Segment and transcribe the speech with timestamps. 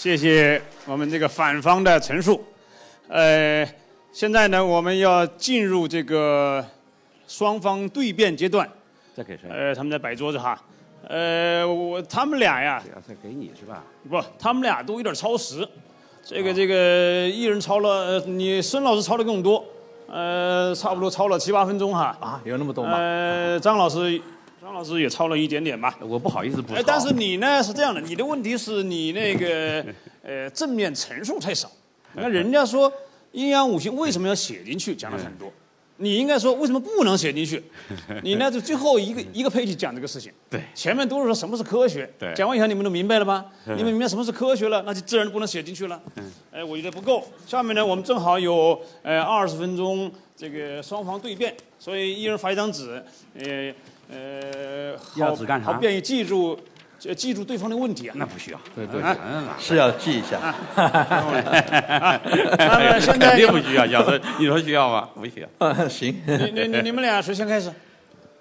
[0.00, 2.40] 谢谢我们这个反方的陈述。
[3.08, 3.68] 呃，
[4.12, 6.64] 现在呢，我们要进入这个
[7.26, 8.70] 双方对辩阶段。
[9.12, 9.48] 再给谁？
[9.50, 10.56] 呃，他们在摆桌子哈。
[11.08, 13.82] 呃，我他们俩呀，要再给你是吧？
[14.08, 15.68] 不，他们俩都有点超时。
[16.22, 19.64] 这个这个，一人超了，呃你孙老师超的更多，
[20.06, 22.16] 呃，差不多超了七八分钟哈。
[22.20, 22.96] 啊，有那么多吗？
[22.96, 24.22] 呃，张老师，
[24.68, 25.98] 张老师也抄了一点点吧。
[26.02, 29.82] 我不好意思不哎抄。，但是你呢是这样的，你的问题是你那个
[30.22, 31.70] 呃正面陈述太少。
[32.12, 32.92] 那人家说
[33.32, 35.50] 阴阳五行为什么要写进去，讲了很多。
[36.00, 37.62] 你应该说为什么不能写进去？
[38.22, 40.30] 你呢就最后一个一个 page 讲这个事情。
[40.50, 42.08] 对前面都是说什么是科学。
[42.18, 43.46] 对讲完以后你们都明白了吧？
[43.64, 45.98] 你们明白什么是科学了，那就自然不能写进去了。
[46.52, 47.26] 哎，我觉得不够。
[47.46, 53.02] 下面呢，我们正好有呃二十分钟这个双方对辩，所以一人发一张纸，
[53.34, 53.74] 呃
[54.10, 56.58] 呃，好要纸干啥好便于记住，
[57.06, 58.14] 呃记住对方的问题啊。
[58.16, 58.60] 那不需要。
[58.74, 60.54] 对对嗯是要记一下。
[60.76, 60.88] 那
[62.92, 63.84] 么现在肯定不需要。
[63.86, 65.08] 要的，你说需要吗？
[65.14, 65.48] 不需要。
[65.88, 67.70] 行，你你你你们俩谁先开始？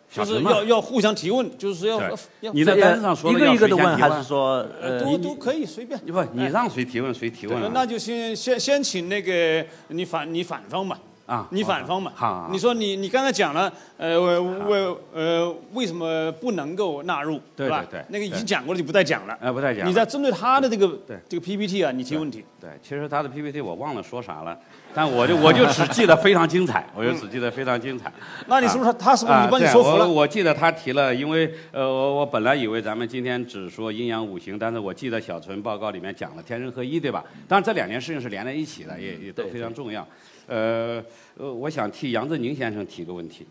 [0.09, 1.99] 就是要要互相提问，就是要
[2.39, 5.99] 要你在单子上说一个一个的问，谁先提问还是说呃，都都可以随便。
[5.99, 7.69] 不，你让谁提问谁提问啊。
[7.73, 10.97] 那就先先先请那个你反你反方吧。
[11.28, 12.11] 啊你反方嘛。
[12.16, 17.86] 好你说你你刚才讲了，呃，为呃为什么不能够纳入，对是吧？
[17.88, 19.38] 对对那个已经讲过了就不再讲了。
[19.39, 22.44] 呃不再讲你在针对他的这个对这个 PPT 啊，你提问题。
[22.59, 24.58] 对，其实他的 PPT 我忘了说啥了，
[24.94, 28.11] 但我就我就只记得非常精彩，我就只记得非常精彩。
[28.48, 30.22] 那你是不是他他是不是你啊对把你说服了我？
[30.22, 37.23] 我记得他提了，因为呃，我我本来以为咱们今天只说阴阳五行，但是我记得小陈报告里面讲了天人合一，对吧？
[37.48, 40.05] 当然这两件事情是连在一起的，也也都非常重要。
[40.47, 41.03] 呃
[41.37, 43.45] 呃，我想替杨振宁先生提个问题。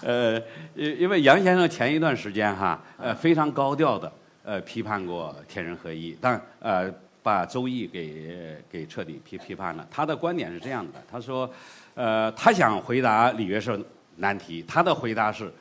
[0.00, 0.40] 呃，
[0.74, 4.10] 因因为杨先生前一段时间哈，呃，非常高调的
[4.44, 6.88] 呃批判过天人合一，但呃
[7.22, 9.86] 把周易给给彻底批批判了。
[9.90, 11.50] 他的观点是这样的，他说，
[11.94, 13.78] 呃，他想回答李约瑟
[14.16, 15.52] 难题，他的回答是，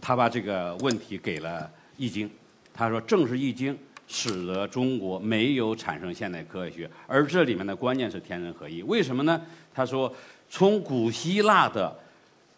[0.00, 2.30] 他把这个问题给了易经，
[2.72, 3.78] 他说正是易经。
[4.06, 8.82] 使得中国没有产生现代科学，而这里面的关键是天人合一。
[8.82, 9.40] 为什么呢？
[9.74, 10.12] 他说，
[10.48, 11.96] 从古希腊的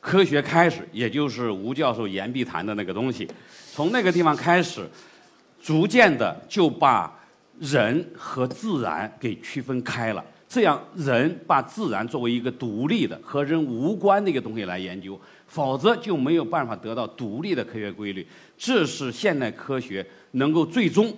[0.01, 3.29] 科学开始，也就是吴教授言必谈的那个东西，
[3.73, 4.87] 从那个地方开始，
[5.63, 7.13] 逐渐的就把
[7.59, 10.25] 人和自然给区分开了。
[10.49, 18.25] 这样，人把自然作为一个独立的、和人无关的一个东西来研究，否则就没有办法得到独立的科学规律。
[18.57, 21.13] 这是现代科学能够最终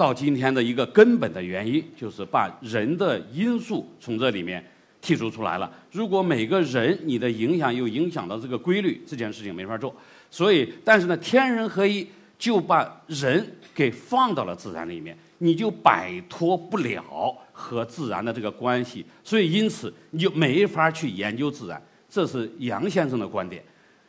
[0.00, 4.64] 到今天的一个根本的原因，就是把人的因素从这里面
[5.02, 5.70] 剔除出来了。
[5.92, 9.94] 如果每个人你的影响又影响到这个规律，这件事情没法做。
[10.30, 19.04] 所以，但是呢，天人合一就把人给放到了自然里面，你就摆脱不了和自然的这个关系。
[19.22, 21.78] 所以，因此你就没法去研究自然。
[22.08, 23.62] 这是杨先生的观点。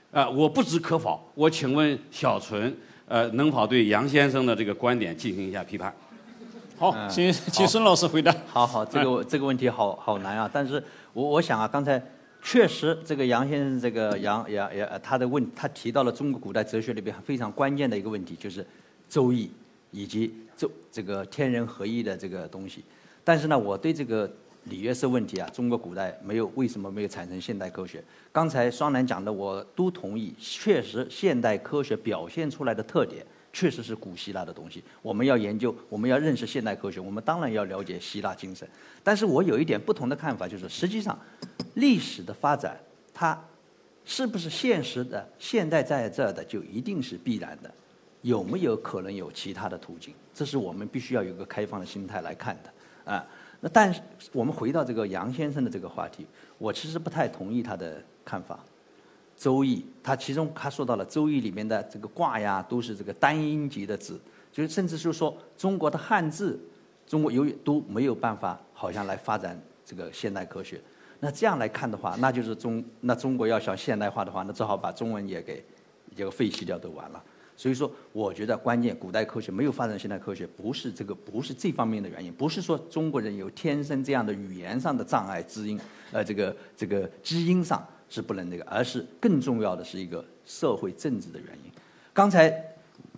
[0.09, 1.19] 啊、我不知可否。
[1.35, 2.73] 我请问小纯，
[3.07, 5.93] 呃，能否对杨先生的这个观点进行一下批判？
[6.77, 8.33] 好，请请孙老师回答。
[8.47, 10.49] 好好，这个这个问题好好难啊。
[10.51, 12.01] 但是我我想啊，刚才
[12.41, 18.65] 确实这个杨先生这个杨杨杨呃他的问他提到了中国古代哲学里边非常关键的一个问题，就是
[19.07, 19.51] 周易
[19.91, 22.83] 以及周这个天人合一的这个东西。
[23.23, 24.31] 但是呢，我对这个
[24.65, 28.03] 里约是问题啊，中国古代没有为什么没有产生现代科学？
[28.31, 33.25] 刚才双楠讲的我都同意，确实现代科学表现出来的特点。
[33.53, 38.65] 确实是古希腊的东西，我们要研究，我们要认识现代科学，我们当然要了解希腊精神。
[39.03, 41.19] 但是我有一点不同的看法，就是实际上，
[41.73, 42.79] 历史的发展，
[43.13, 43.37] 它
[44.05, 47.69] 是不是现实的、现代在这儿的，就一定是必然的？
[48.21, 50.13] 有没有可能有其他的途径？
[50.33, 53.27] 这是我们必须要有一个开放的心态来看的啊。
[53.61, 54.01] 那但是
[54.33, 56.25] 我们回到这个杨先生的这个话题，
[56.57, 58.59] 我其实不太同意他的看法。
[59.37, 64.19] 周易，他其中他说到了周易里面的这个卦呀，都是这个单音节的字，
[64.51, 66.59] 就是甚至是说中国的汉字，
[67.07, 70.79] 中国由于都没有办法，好像来发展这个现代科学。
[71.19, 75.63] 那这样来看的话，那就是中那中国要想现代化的话，那只好把中文也给
[76.15, 77.23] 这个废弃掉，都完了。
[77.61, 85.79] 所以说，我觉得关键古代科学没有发展现代科学，不是这个不是这方面的原因，不是说中国人有天生这样的语言上的障碍基因，
[86.11, 91.71] 呃，这个这个基因上是不能那个，而是更重要的是一个社会政治的原因。
[92.11, 92.51] 刚才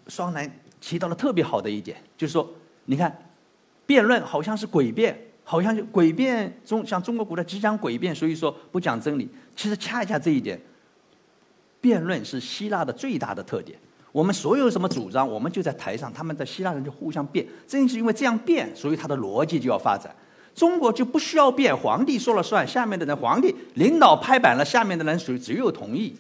[0.09, 0.51] 双楠
[0.81, 2.53] 提到了特别好的一点，就是说，
[2.83, 3.17] 你看，
[3.85, 9.29] 辩论好像是诡辩，好像就诡辩中像中国古代只讲诡辩，所以说不讲真理。
[9.55, 10.59] 其实恰恰这一点，
[11.79, 13.79] 辩论是希腊的最大的特点。
[14.13, 17.45] 我们所有什么主张，我们就在台上，他们的希腊人就互相辩。
[17.67, 20.15] 正是因为这样辩，所以他的逻辑就要发展。
[20.53, 26.15] 中国就不需要辩，皇帝说了算，下面的人皇帝领导拍板了，下面的人属只有同意。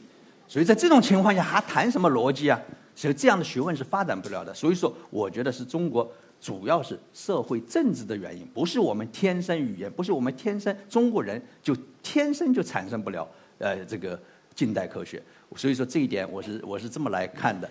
[0.47, 2.59] 所以在这种情况下，还谈什么逻辑啊？
[2.95, 4.51] 所以这样的学问是发展不了的。
[4.51, 6.11] 所以说，我觉得是中国
[6.41, 13.27] 主要是社会政治的原因，不是我们天生语言，不是我们天生中国人就天生就产生不了
[13.59, 14.19] 呃这个
[14.55, 15.21] 近代科学。
[15.55, 17.69] 所以说这一点，我是我是这么来看的。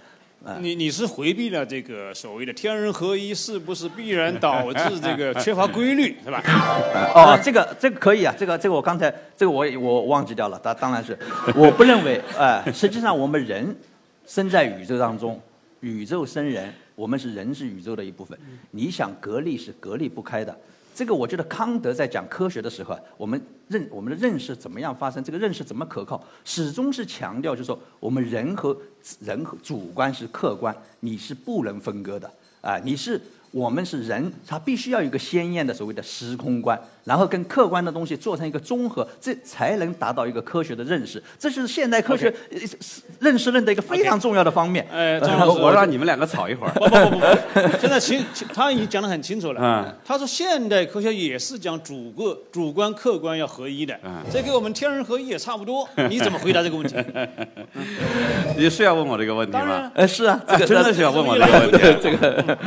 [0.58, 6.42] 你你是回避了这个所谓的天人合一，是不是必然导致这个缺乏规律，是吧？
[7.14, 11.16] 哦，这个这个可以啊，这个这个我刚才这个我我忘记掉了，当当然是，
[11.54, 13.76] 我不认为，哎，实际上我们人
[14.26, 15.40] 生在宇宙当中，
[15.78, 18.36] 宇宙生人，我们是人是宇宙的一部分，
[18.72, 20.52] 你想隔离是隔离不开的。
[20.94, 28.76] 这个我觉得康德在讲科学的时候，我们认我们的认识怎么样发生，这个认识怎么可靠，始终是强调，就是说我们人和
[29.20, 32.30] 人和主观是客观，你是不能分割的
[32.60, 33.20] 啊，你是。
[33.52, 41.22] 我们是人，他必须要有一个鲜艳的所谓的时空观，然后跟客观的东西做成一个综合，这才能达到一个科学的认识。
[41.38, 42.32] 这是现代科学
[43.20, 44.86] 认识论的一个非常重要的方面。
[44.90, 46.72] 哎，我让你们两个吵一会儿。
[46.72, 49.60] 不不不不， 现在清他已经讲得很清楚了。
[49.62, 53.94] 嗯，他说现代科学也是讲主个主观客观要合一的。
[54.02, 55.86] 嗯，这跟我们天人合一也差不多。
[56.08, 56.96] 你怎么回答这个问题？
[58.56, 59.92] 你是要问我这个问题吗？
[59.94, 61.98] 呃，是啊，这个真的是要问我这个问题。
[62.02, 62.58] 这个。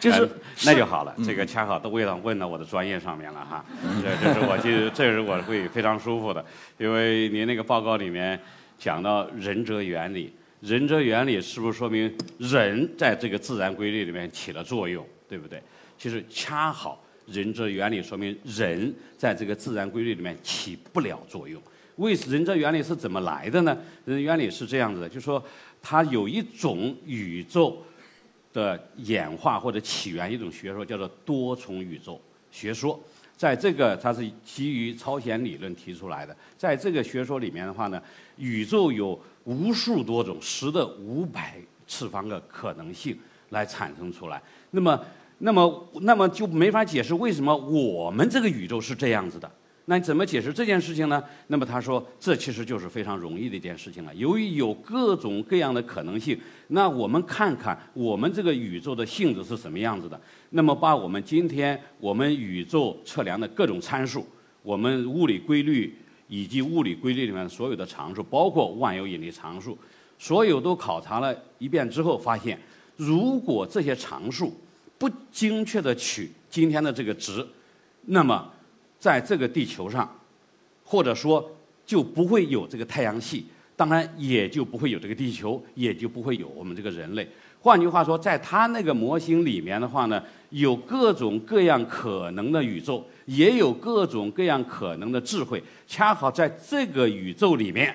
[0.00, 0.28] 就是
[0.64, 3.64] 那就好了，这个恰好都问到问到我的专业上面了哈，
[4.00, 6.44] 这这是我就这是我会非常舒服的，
[6.78, 8.38] 因为您那个报告里面
[8.78, 15.60] 讲到仁哲原理，仁哲原理是不是说明人在这个自然规律里面起了作用，对不对？
[15.98, 21.60] 其实恰好仁哲原理说明人在这个自然规律里面起不了作用。
[21.96, 23.76] 为仁哲原理是怎么来的呢？
[24.04, 25.42] 仁原理是这样子的，就说
[25.82, 27.82] 它有一种宇宙。
[28.52, 32.98] 的演化或者起源一种学说叫做多重宇宙学说，
[33.36, 38.02] 在这个它是基于超弦理论提出来的，在这个学说里面的话呢，
[38.36, 41.56] 宇宙有无数多种十的五百
[41.86, 43.18] 次方个可能性
[43.50, 44.42] 来产生出来，
[44.72, 45.00] 那么
[45.38, 49.50] 那么那么就没法解释为什么我们这个宇宙是这样子的。
[49.90, 51.24] 那你怎么解释这件事情呢？
[51.46, 54.14] 那么他说，这其实就是非常容易的一件事情了。
[54.14, 60.20] 由于有各种各样的可能性，那我们看看我们这个宇宙的性质是什么样子的。
[60.50, 64.26] 那么把我们今天我们宇宙测量的各种参数，
[64.62, 65.96] 我们物理规律
[66.28, 69.78] 以及物理规律里面所有的常数，包括万有引力常数，
[70.18, 72.60] 所有都考察了一遍之后，发现
[72.96, 74.54] 如果这些常数
[74.98, 77.42] 不精确的取今天的这个值，
[78.04, 78.52] 那么
[78.98, 80.10] 在这个地球上，
[80.84, 81.50] 或者说
[81.86, 83.46] 就不会有这个太阳系，
[83.76, 87.28] 当然也就不会有这个地球，也就不会有我们这个人类。
[87.60, 97.94] 换句话说，在他那个模型里面的话呢，有各种各样可能的宇宙，也有各种各样可能的智慧，恰好在这个宇宙里面，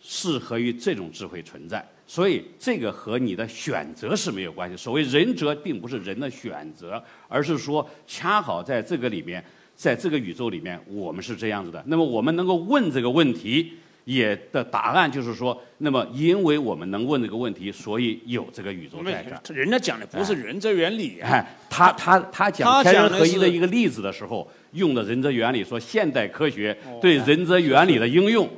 [0.00, 1.86] 适合于这种智慧存在。
[2.06, 4.76] 所以这个和你的选择是没有关系。
[4.76, 9.44] 所谓仁哲，并不是人的选择，而是说恰好在这个里面。
[9.76, 11.82] 在这个宇宙里面，我们是这样子的。
[11.86, 19.54] 那么我们能够问这个问题，也的答案就是说，那么因为我们能问这个问题，所以有这个宇宙在这。
[19.54, 28.48] 人家讲的不是人则原理，哎，他他他讲天人合一的一个例子的时候，用的人则原理，说现代科学对人则原理的应用。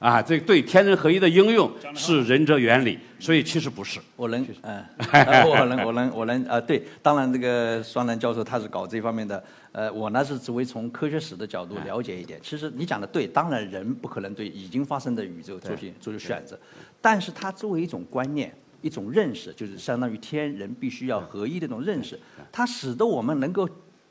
[0.00, 3.98] 啊，这对天人合一的应用是仁者原理，所以其实不是。
[4.16, 4.84] 我能，嗯，
[5.48, 9.42] 我能，我能，我能，呃，对，当然这个双南教授他是搞这方面的，
[9.74, 12.38] 呃，我呢是只为从科学史的角度了解一点。
[12.40, 16.56] 其实你讲的对，当然人不可能对已经发生的宇宙做些做出选择，
[17.00, 22.16] 但是它作为一种观念、一种认识，就是相当于天人必须要合一的一种认识，
[22.52, 23.68] 它使得我们能够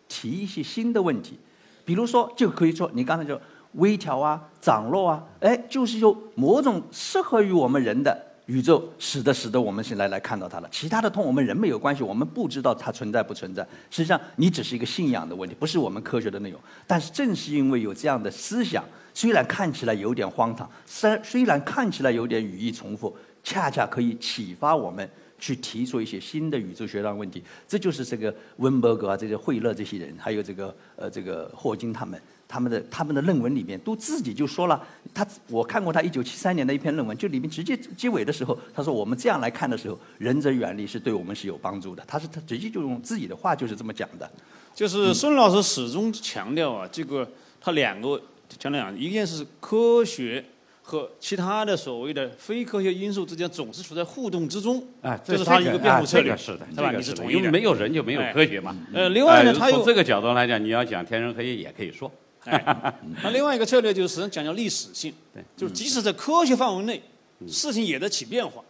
[0.09, 1.39] 提一些新的问题，
[1.85, 3.39] 比如说就可以说你刚才就。
[3.77, 10.67] 微调啊，涨落啊，哎，就是有某种适合于我们人的宇宙，使得使得我们现在来看到它了。
[10.69, 13.65] 其他的同我们人没有关系，我们不知道它存在不存在。
[13.89, 16.59] 实际上，你只是一个信仰的问题，不是我们科学的内容。
[16.85, 18.83] 但是正是因为有这样的思想，
[19.13, 25.09] 虽然看起来有点荒唐，虽虽然看起来有点语义重复，恰恰可以启发我们
[25.39, 27.41] 去提出一些新的宇宙学上问题。
[27.65, 32.21] 这就是这个温伯格啊，这些惠勒这些人，还有这个呃这个霍金他们。
[32.53, 34.79] 他们的他们的论文里面都自己就说了，
[35.11, 42.03] 他我看过他一九七三年的一篇论文，就里面直接结尾的时候，他说我们这样来看的时候，仁者远离是对我们是有帮助的。
[42.05, 44.29] 他是他直接就用自己的话就是这么讲的。
[44.75, 47.27] 就是孙老师始终强调啊，这个
[47.59, 48.21] 他两个
[48.59, 50.45] 强调，一件是科学
[50.83, 56.91] 和其他的所谓的非科学因素之间总是处在互动之中，啊，这是他一个辩护策略，是的，是吧？
[56.91, 57.39] 这个你是同意的。
[57.39, 58.77] 因为没有人就没有哎科学嘛。
[58.93, 62.11] 呃，另外呢，呃他又从这个角度来讲，你要讲天人合一也可以说。
[62.45, 67.01] 哎， 那另外一个策略就是实际上讲究历史性，对，就是即使在科学范围内，
[67.47, 68.63] 事情也在起变化，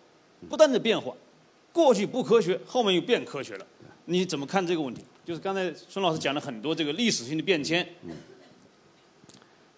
[0.49, 1.13] 不断的变化，
[1.71, 3.65] 过去不科学，后面又变科学了，
[4.05, 5.01] 你怎么看这个问题？
[5.25, 7.87] 就是刚才孙老师讲了很多这个历史性的变迁，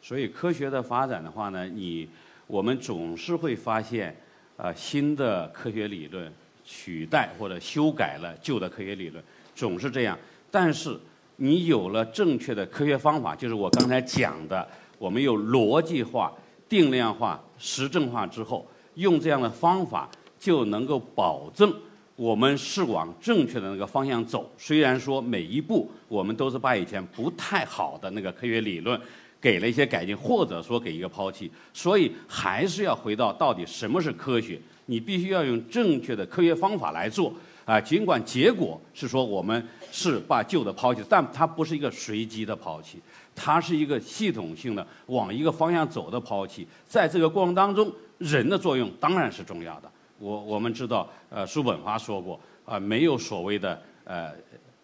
[0.01, 2.09] 所以科学的发展的话呢，你
[2.47, 4.15] 我们总是会发现，
[4.57, 6.33] 呃，新的科学理论
[6.65, 9.23] 取代或者修改了旧的科学理论，
[9.55, 10.17] 总是这样。
[10.49, 10.99] 但是
[11.37, 16.31] 你有了正确的科学方法，就是我刚才讲的，我们有逻辑化、
[16.69, 18.65] 定量化、实证化之后，
[18.95, 21.73] 用这样的方法就能够保证
[22.15, 24.49] 我们是往正确的那个方向走。
[24.57, 28.99] 虽然说每一步我们都是把以前不太好的那个科学理论
[29.41, 34.59] 给了一些改进，或者说给一个抛弃，所以还是要回到到底什么是科学。
[34.85, 37.33] 你必须要用正确的科学方法来做
[37.65, 42.99] 啊，尽管结果是说我们是把旧的抛弃，但它不是一个随机的抛弃，
[43.33, 46.67] 它是一个系统性的往一个方向走的抛弃。
[46.85, 49.89] 在这个过程当中，人的作用当然是重要的。
[50.19, 54.33] 我我们知道，呃，叔本华说过，啊、没有所谓的呃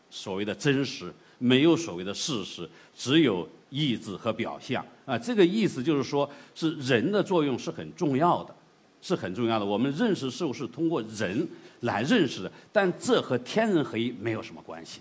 [0.10, 4.86] 所谓的真实，没有所谓的事实，只有意志和表象。
[5.06, 8.56] 啊、这个意思就是说，是人的作用是很重要的。
[9.03, 9.65] 是很重要的。
[9.65, 11.48] 我们认识事物是通过人
[11.82, 15.00] 来认识的，但这和天人合一没有什么关系。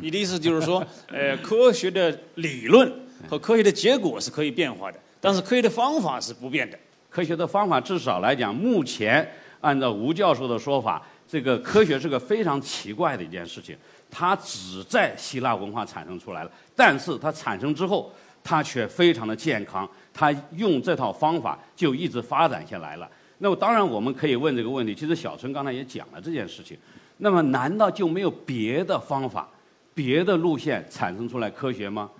[0.00, 2.90] 你的意思就是说，呃，科学的理论
[3.28, 6.78] 和科学的结果是可以变化的，但是科学的方法是不变的。
[7.10, 13.76] 科学的方法至少来讲，目前按照吴教授的说法，这个科学是个非常奇怪的一件事情，
[14.10, 18.10] 它只在希腊文化产生出来了，但是它产生之后，
[18.42, 23.08] 它却非常的健康，它用这套方法就一直发展下来了。
[23.44, 26.78] 那么当然我们可以问这个问题，其实小春刚才也讲了这件事情，
[27.18, 29.46] 那么难道就没有别的方法、
[29.92, 32.10] 别的路线产生出来科学吗？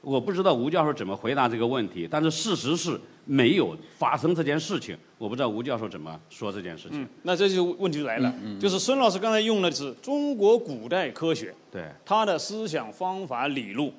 [0.00, 4.98] 我不知道吴教授怎么回答这个问题，但是事实是没有发生这件事情。
[5.18, 7.00] 我不知道吴教授怎么说这件事情。
[7.00, 13.94] 嗯，那这就问题就来了，就是孙老师刚才用的是中国古代科学，对，他的思想方法理路。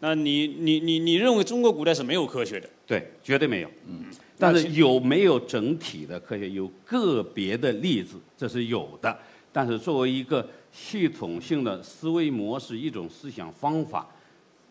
[0.00, 2.68] 那你你你你认为中国古代是没有科学的？
[2.84, 3.70] 对，绝对没有。
[3.86, 4.06] 嗯，
[4.40, 6.48] 但是有没有整体的科学？
[6.48, 9.16] 有个别的例子，这是有的。
[9.52, 14.08] 但是作为一个系统性的思维模式，一种思想方法，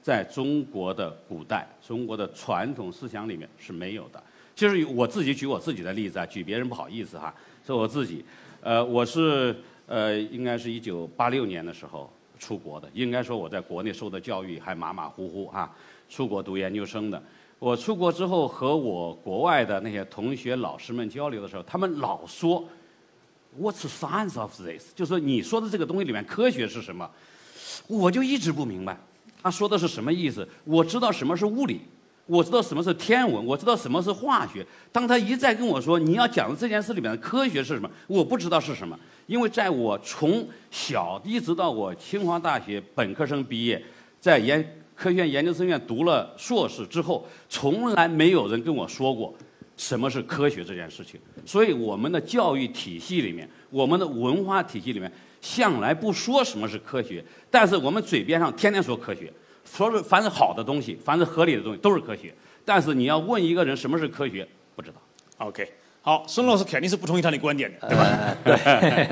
[0.01, 4.21] 在中国的古代、中国的传统思想里面是没有的。
[4.55, 7.33] 就是我自己举我自己的例子啊，举别人不好意思哈，
[7.65, 8.25] 是我自己。
[8.61, 15.73] 呃，我是呃，应该是一九八六年的时候出国的，应该说我在国内受的教育还马马虎虎啊，
[16.09, 17.21] 出国读研究生的。
[17.59, 22.63] 我出国之后和我国外的那些同学、老师们交流的时候，他们老说
[23.59, 27.09] “What's the science of this？” 就说你说的这个东西里面科学是什么？
[27.87, 28.97] 我就一直不明白，
[29.43, 30.47] 他说的是什么意思？
[30.63, 31.81] 我知道什么是物理，
[32.27, 34.65] 我知道什么是天文，我知道什么是化学。
[34.91, 38.97] 当他一再跟我说你要讲的这件事里面的科学是什么，我不知道是什么，
[39.27, 43.83] 因为在我从小一直到我清华大学本科生毕业，
[44.19, 49.33] 在研科学院研究生院读了硕士之后，从来没有人跟我说过
[49.77, 51.17] 什么是科学这件事情。
[51.45, 59.31] 所以我们的教育体系里面，我们的文化体系里面，向来不说什么是科学，但是我们嘴边上天天说科学，
[59.63, 62.35] 说是凡是好的东西，凡是合理的东西都是科学。
[62.65, 64.95] 但是你要问一个人什么是科学，不知道。
[65.37, 68.37] OK，好，孙老师肯定是不同意他的观点的，对吧？
[68.45, 68.57] 呃，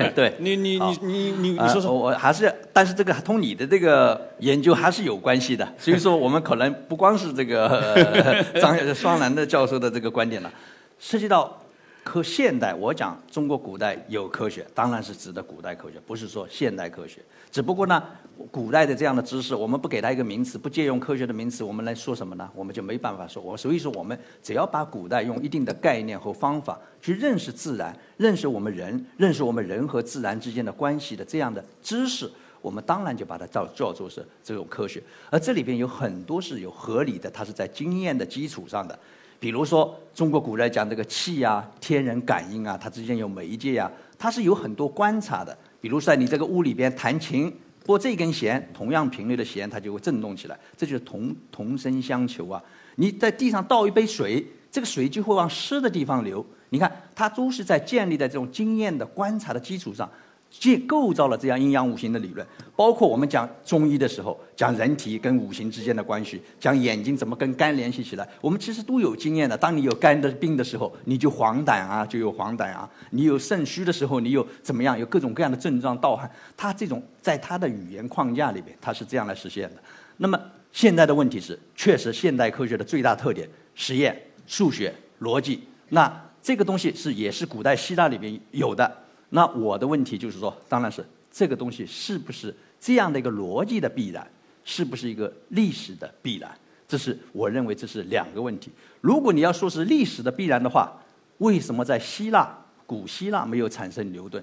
[0.08, 0.34] 对 对。
[0.38, 5.70] 你你你你你你啊说说，我我还是，但是这个同你的这个研究还是有关系的。
[5.78, 10.50] 所以说，我们可能不光是这个、呃 张双楠的教授的这个观点了，
[10.98, 11.62] 涉及到
[12.02, 12.74] 科现代。
[12.74, 17.20] 我讲中国古代有科学，当然是指的古代科学，不是说现代科学。
[17.50, 18.02] 只不过呢，
[18.50, 22.48] 古代的这样的知识，我们不给它一个名词，不借用科学的名词，我们来说什么呢？
[22.54, 23.42] 我们就没办法说。
[23.42, 32.30] 我所以说，我们只要把古代用一定的概念和方法去认识自然，认识我们人，认识我们人和自然之间的关系的这样的知识，
[32.62, 35.02] 我们当然就把它叫叫做是这种科学。
[35.30, 38.98] 而这里边有很多是有合理的，它是在经验的基础上的。
[39.40, 45.56] 比如说，中国古代讲这个气啊、天人感应啊，它之间有媒介啊，它是有很多观察的。
[45.80, 47.52] 比如说，你这个屋里边弹琴，
[47.88, 52.62] 拨这根弦，同样频率的弦，它就会震动起来，这就是同同声相求啊。
[52.96, 56.44] 你在地上倒一杯水，这个水就会往湿的地方流。
[56.68, 60.06] 你看，它都是在建立在这种经验的观察的基础上，
[60.50, 69.56] 建构造了这样阴阳五行的理论，包括我们讲中医的时候，讲人体跟五行之间的关系，讲眼睛怎么跟肝联系起来，我们其实都有经验的。
[69.56, 76.28] 当你有肝的病的时候，你就黄疸啊，就有黄疸啊；你有肾虚的时候，你有怎么样，有各种各样的症状，盗汗。
[76.56, 79.82] 他这种在他的语言框架里面，他是这样来实现的。
[80.16, 80.40] 那么
[80.72, 85.60] 现在的问题是，确实现代科学的最大特点，实验、数学、逻辑。
[85.90, 86.10] 那
[86.42, 88.90] 这个东西是也是古代希腊里面有的。
[89.30, 94.26] 那我的问题就是说，当然是这个东西是不是这样的一个逻辑的必然，
[94.64, 96.50] 是不是一个历史的必然？
[96.86, 98.70] 这是我认为这是两个问题。
[99.02, 100.90] 如果你要说是历史的必然的话，
[101.38, 102.56] 为什么在希腊
[102.86, 104.42] 古希腊没有产生牛顿？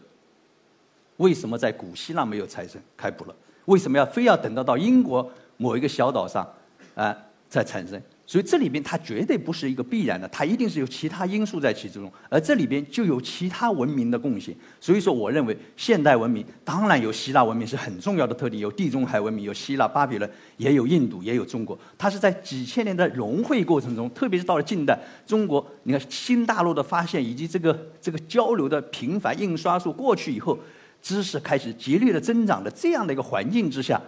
[1.18, 3.36] 为什么在古希腊没有产生开普勒？
[3.66, 5.28] 为什么要非要等到到英国
[5.58, 6.48] 某一个小岛上
[6.94, 7.18] 啊
[7.50, 8.00] 再产生？
[8.28, 14.56] 所以这里边它绝对不是一个必然的，它一定是有其他因素在其中，而这里边就有其他文明的共性。
[14.82, 20.28] 所以说，我认为现代文明当然有希腊文明是很重要的特点，有地中海文明，有希腊、巴比伦，
[20.58, 21.78] 也有印度，也有中国。
[22.00, 30.58] 它是在几千年的融汇过程中，特别是到了近代，中国你看新大陆的发现以及这个这个交流的频繁，印刷术过去以后，
[31.00, 34.02] 知识开始节律的增长的这样的一个环境之下，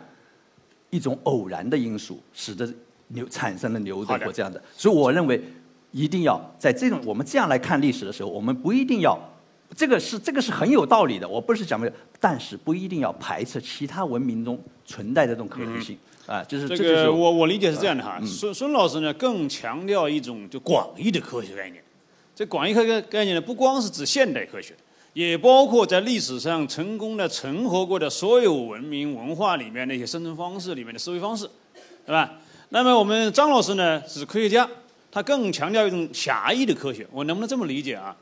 [0.89, 2.67] 一种偶然的因素使得。
[3.09, 5.41] 牛产生了牛顿或这样的，所以我认为
[5.91, 9.17] 一定要在这种我们这样来看历史的时候，我们不一定要
[9.75, 11.27] 这个是这个是很有道理的。
[11.27, 16.43] 我不是讲没有，但是不一定要排斥其他文明中存在的这种可能性啊。
[16.43, 18.19] 就是这个我我理解是这样的哈。
[18.25, 21.83] 孙孙老师呢更强调一种就广义的科学概念。
[22.35, 24.75] 这广义科学概念呢不光是指现代科学，
[25.13, 31.49] 也包括在历史上成功的存活过的所有文明文化里面那些生存方式里面的思维方式，
[32.05, 32.33] 对吧？
[32.69, 34.67] 那么我们张老师呢是科学家，
[35.11, 37.07] 他更强调一种狭义的科学。
[37.11, 38.15] 我能不能这么理解啊？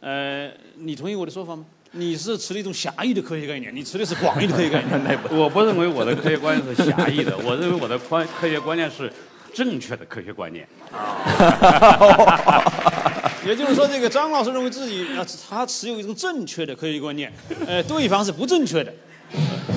[0.00, 1.64] 呃，你同意我的说法吗？
[1.92, 5.18] 你是持了一种狭义的科学概念，你持的是广义的科学概念。
[5.30, 9.12] 我不认为我的科学观念是狭义的，我认为我的观科学观念是
[9.54, 10.66] 正确的科学观念。
[13.46, 17.32] 也就是说，这个张老师认为自己啊，他持有一种正确的科学观念，
[17.64, 18.92] 呃，对方是不正确的，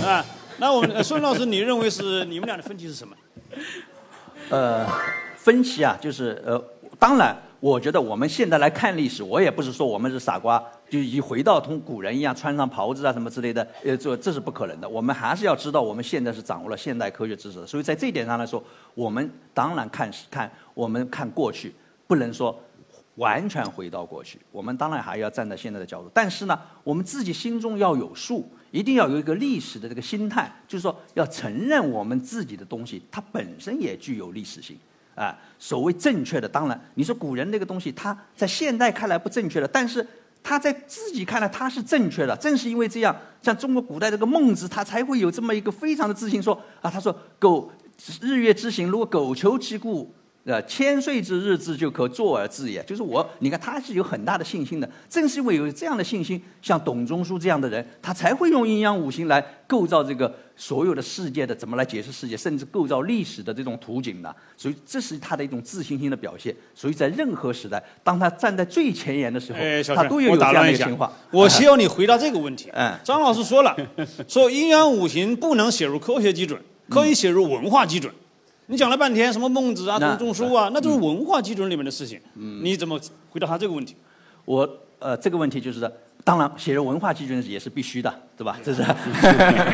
[0.04, 0.26] 啊？
[0.58, 3.16] 那我们孙老师，你认为是你们俩的分歧是什么？
[4.50, 4.88] 呃，
[5.36, 6.58] 分析啊，就是呃，
[6.98, 14.88] 当然，我觉得我们现在来看历史，我也不是说我们是傻瓜，就一回到同古人一样穿上袍子啊什么之类的，呃，这这是不可能的。
[14.88, 17.68] 我们还是要知道，我们现在是掌握了现代科学知识的。
[17.68, 21.76] 所以在这一点上来说，我们当然看看我们看过去，
[22.08, 22.58] 不能说
[23.16, 24.40] 完全回到过去。
[24.54, 28.50] 我们当然还要站在现在的角度，但是呢，我们自己心中要有数。
[28.72, 34.78] 一定要有一个历史的这个心态，就是说要承认我们自己的东西，它本身也具有历史性。
[35.16, 40.06] 啊，所谓正确的，当然你说古人那个东西，他在现代看来不正确的，但是
[40.44, 42.38] 他在自己看来他是正确的。
[42.38, 47.72] 正是因为这样，像中国古代这个孟子，他才会有这么一个非常的自信，说啊，他说苟
[48.22, 50.14] 日月之行，如果苟求其故。
[50.48, 54.90] 呃，千岁之日志就可坐而治也，就是我，你看他是有很大的信心的。
[55.10, 64.34] 正是因为有这样的信心，像董仲舒这样的人，他才会用阴阳五行来构造这个所有的世界的怎么来解释世界，甚至构造历史的这种图景呢？
[64.56, 66.56] 所以这是他的一种自信心的表现。
[66.74, 69.60] 所以在任何时代，当他站在最前沿的时候，
[69.94, 71.12] 他都有这样的情况。
[71.30, 72.70] 我需要你回答这个问题。
[72.72, 73.76] 嗯，张老师说了，
[74.30, 76.58] 说阴阳五行不能写入科学基准，
[76.90, 78.10] 可以写入文化基准。
[78.70, 82.20] 你讲了半天什么孟子啊、董仲舒啊，那都是文化基准里面的事情。
[82.36, 83.00] 你怎么
[83.30, 83.96] 回答他这个问题？
[84.44, 85.90] 我呃，这个问题就是
[86.24, 88.58] 当然写入文化基准也是必须的，对吧？
[88.64, 88.84] 这是。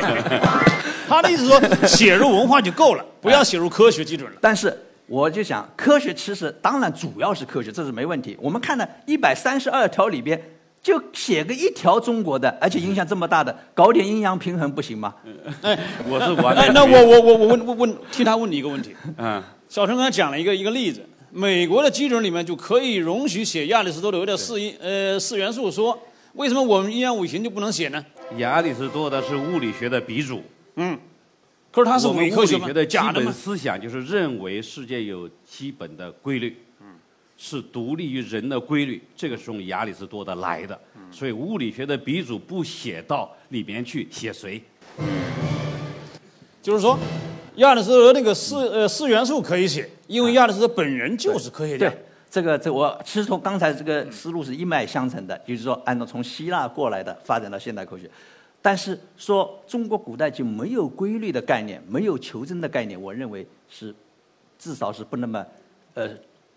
[1.10, 4.38] 他的意思说，写入文化就够了， 不要写入科学基准了。
[4.40, 4.78] 但是
[5.08, 8.38] 我就想，科学其实当然主要是科学，这是没问题。
[8.40, 10.40] 我们看了一百三十二条里边。
[10.84, 15.16] 就写个一条中国的，而且影响这么大的，搞点阴阳平衡不行吗？
[15.62, 16.74] 哎，我是完全。
[16.74, 18.94] 那我我我我问问问替他问你一个问题。
[19.18, 19.42] 嗯。
[19.70, 25.98] 小陈刚才讲了一个一个例子，美国的基准里面就可以容许写亚里士多德的四因呃四元素说，
[26.34, 28.06] 为什么我们阴阳五行就不能写呢？
[28.38, 30.44] 亚里士多德是物理学的鼻祖。
[30.76, 31.00] 嗯。
[31.72, 36.56] 可是他是伪科学学的基本思想就是认为世界有基本的规律。
[37.46, 40.80] 是独立于人的规律，这个是从亚里士多德来的，
[41.12, 44.64] 所以物理学的鼻祖不写到里面去，写谁？
[46.62, 46.98] 就是说，
[47.58, 51.90] 亚里士多德那个四呃四元素可以写，因为亚里士多德本人就是科学家。
[51.90, 51.98] 对，
[52.32, 58.10] 这个这我其实从刚才这个思路是一脉相承的，就是说按照从希腊过来的发展到现代科学，
[58.62, 63.94] 但是说中国古代就没有规律的概念，没有求真的概念，我认为是
[64.58, 65.46] 至少是不那么
[65.96, 66.10] 呃。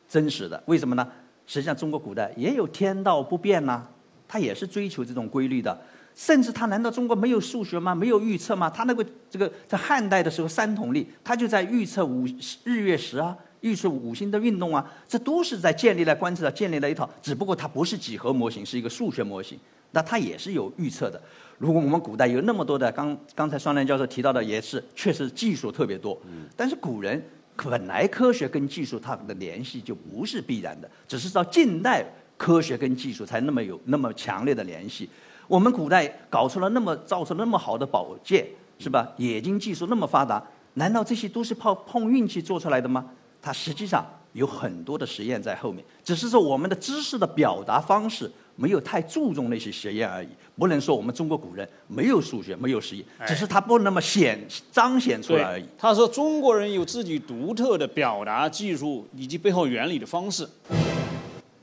[0.08, 1.06] 真实的，为什么呢？
[1.46, 3.86] 实际上，中国古代也有天道不变呐，
[4.26, 5.78] 他也是追求这种规律的。
[6.14, 7.94] 甚至他难道中国没有数学吗？
[7.94, 8.70] 没有预测吗？
[8.70, 12.26] 他那个这个在汉代的时候三统历，他就在预测五
[12.64, 19.58] 日月食啊，预测五星的运动啊，这都是在建立了观测建立了一套，只不过它不是几何模型，是一个数学模型，
[19.90, 21.20] 那它也是有预测的。
[21.58, 26.18] 如果我们古代有那么多的，刚刚才双良教授提到的也是，确实技术特别多。
[26.56, 27.22] 但是古人
[27.56, 32.04] 本来科学跟技术它的联系就不是必然的，只是到近代
[32.36, 35.08] 科学跟技术才那么有那么强烈的联系。
[35.48, 38.46] 我们古代搞出了那么造出那么好的宝剑，
[38.78, 39.12] 是吧？
[39.18, 40.42] 冶金技术那么发达，
[40.74, 43.08] 难道这些都是靠碰运气做出来的吗？
[43.40, 48.30] 它实际上有很多的实验在后面，只是说我们的知识的表达方式。
[48.56, 54.38] 没有太注重那些实验而已，不能说我们中国古人没有数学、没有实验，只是他不那么显
[54.72, 55.64] 彰显出来而已。
[55.78, 60.48] 他说中国人有自己独特的表达技术以及背后原理的方式。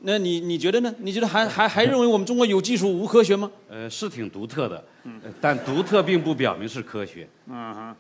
[0.05, 0.93] 那你你觉得呢？
[0.99, 3.49] 你觉得还还还认为我们中国有技术无科学吗？
[3.69, 4.83] 呃，是挺独特的，
[5.39, 7.27] 但独特并不表明是科学。
[7.47, 7.95] 嗯哼。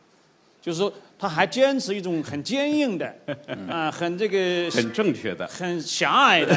[0.63, 3.13] 就是说，他还坚持一种很坚硬的，
[3.69, 6.55] 啊，很这个很正确的，很狭隘的，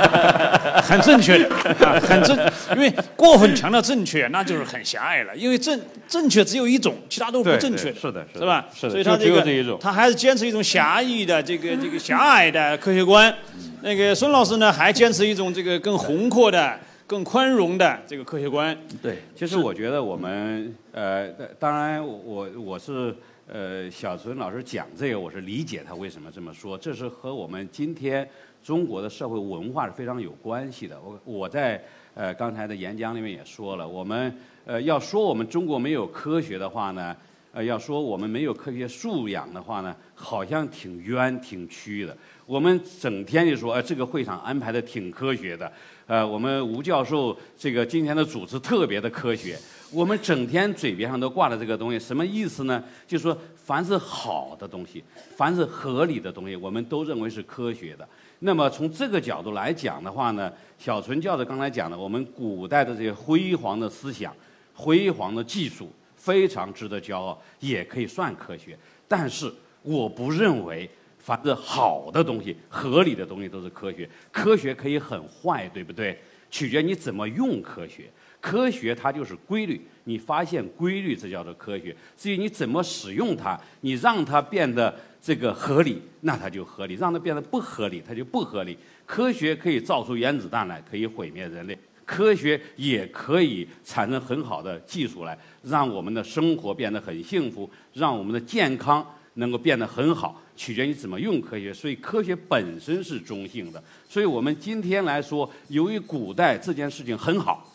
[0.82, 1.46] 很正确的，
[1.86, 2.34] 啊，很正。
[2.74, 5.36] 因为过分强调正确，那就是很狭隘了。
[5.36, 8.66] 因为正正确只有一种，其他都不正确的，是的，是吧？
[8.74, 8.92] 是的。
[8.92, 13.34] 所以他这个，他还是坚持一种狭义的这个这个狭隘的科学观。
[13.82, 16.78] 那个孙老师呢，还坚持一种这个更宏阔的。
[17.08, 21.26] 更宽容的这个科学观，对，其实我觉得我们呃，
[21.58, 23.16] 当然我我是
[23.46, 28.28] 呃，小陈老师讲这个，我是理解他为什么这么说，这是和我们今天
[28.62, 31.00] 中国的社会文化是非常有关系的。
[31.00, 37.16] 我我在呃刚才的演讲里面也说了，我们呃要说我们中国没有科学的话呢，
[37.52, 42.14] 呃要说我们没有科学素养的话呢，好像挺冤挺屈的。
[42.44, 45.72] 我们整天就说，呃，这个会场安排的挺科学的。
[46.08, 49.58] 呃，我们吴教授这个今天的主持特别的科学，
[49.92, 52.82] 我们整天嘴边上都挂着这个东西，什么意思呢？
[53.06, 55.04] 就是说，凡是好的东西，
[55.36, 58.08] 凡是合理的东西，我们都认为是科学的。
[58.38, 64.34] 那么从这个角度来讲的话呢，小纯教授刚才讲的，我们古代的这些辉煌的思想、
[64.72, 68.74] 辉煌的技术，非常值得骄傲，也可以算科学。
[69.06, 70.88] 但是我不认为。
[71.28, 74.08] 凡是好的东西、合理的东西都是科学。
[74.32, 76.18] 科学可以很坏，对不对？
[76.50, 78.10] 取决你怎么用科学。
[78.40, 81.94] 科学它就是规律，你发现规律，这叫做科学。
[82.16, 88.78] 至于你怎么使用它，你让它变得这个合理，那它就合理；让它变得不合理，它就不合理。
[89.04, 91.74] 科学可以造出原子弹来，可以毁灭人类；
[92.06, 100.40] 科学也可以产生很好的技术来，让我们的生活变得很幸福，让我们的健康能够变得很好。
[100.58, 103.80] 取决于怎么用科学，所以科学本身是中性的。
[104.08, 107.72] 所以我们今天来说，由于古代这件事情很好，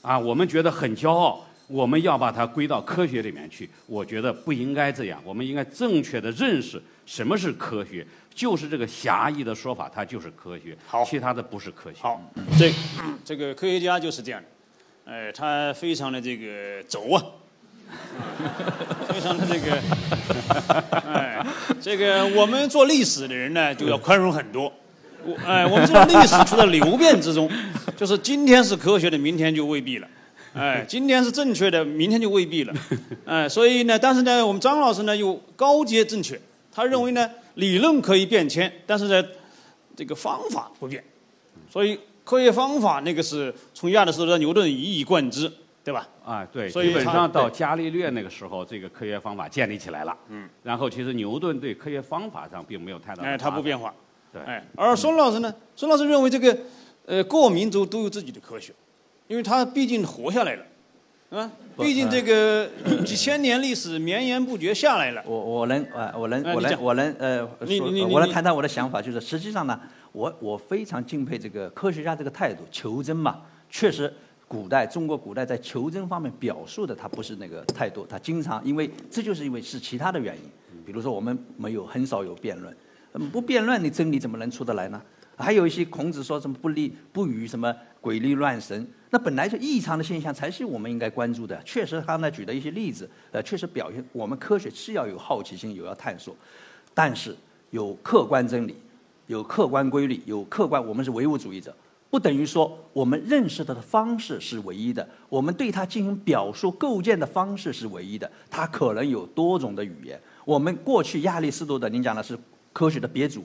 [0.00, 3.68] 啊，我们觉得很骄傲，我们要把它归到科学里面去。
[3.84, 11.98] 我觉得不应该这样，我们应该正确的认识什么是科学，就是这个狭义的说法，它就是科学，好，其他的不是科学。
[12.00, 12.72] 好，这
[13.22, 17.22] 这个科学家就是这样的，哎，他非常的这个轴啊。
[19.08, 19.80] 非常的这个，
[21.10, 21.27] 哎，
[21.80, 24.72] 这个我们做历史的人呢，就要宽容很多。
[25.24, 27.50] 我哎，我们知道历史处在流变之中，
[27.96, 30.08] 就是今天是科学的，明天就未必了。
[30.54, 32.72] 哎，今天是正确的，明天就未必了。
[33.24, 36.40] 哎，所以呢，但是呢，我们张老师呢又高阶正确，
[36.72, 39.24] 他认为呢，理论可以变迁，但是呢，
[39.96, 41.02] 这个方法不变。
[41.70, 45.52] 所以科学方法那个是从亚里士多德、牛顿一以贯之。
[45.88, 46.06] 对吧？
[46.22, 50.14] 啊，对，基本上到伽利略那个时候，这个科学方法建立起来了。
[50.28, 50.46] 嗯。
[50.62, 53.28] 然后，其实牛顿对科学方法上并没有太大的。
[53.30, 53.94] 哎，他不变化。
[54.30, 54.42] 对。
[54.42, 55.50] 哎，而孙老师呢？
[55.74, 56.54] 孙老师认为这个，
[57.06, 58.70] 呃，各民族都有自己的科学，
[59.28, 60.64] 因为他毕竟活下来了，
[61.30, 62.68] 啊，毕竟这个
[63.06, 65.22] 几千年历史绵延不绝下来了。
[65.24, 67.48] 我我能啊，我能我能我能呃，
[68.10, 69.80] 我能谈谈我的想法，就是实际上呢，
[70.12, 74.12] 我我非常敬佩这个科学家这个态度，求真嘛，确实。
[74.48, 80.42] 古代中国古代在求真方面表述的，他不是那个太多，他经常因为这就是因为是其他的原因，
[80.86, 82.74] 比如说我们没有很少有辩论，
[83.30, 85.00] 不辩论你真理怎么能出得来呢？
[85.36, 91.62] 还有一些孔子说什么不立不与什么鬼力乱神，那本来就异常的现象才是我们应该关注的。
[91.62, 96.34] 确实刚才举的一些例子，呃，确实表现我们科学是要有好奇心，有要探索，
[96.92, 97.36] 但是
[97.70, 98.74] 有客观真理，
[99.26, 101.72] 有客观规律，有客观，我们是唯物主义者。
[102.10, 110.18] 不等于说我们认识它的方式是唯一的，我们对它进行表述构建的方式是唯一的，它可能有多种的语言。
[110.44, 112.38] 我们过去亚里士多德，您讲的是
[112.72, 113.44] 科学的鼻祖，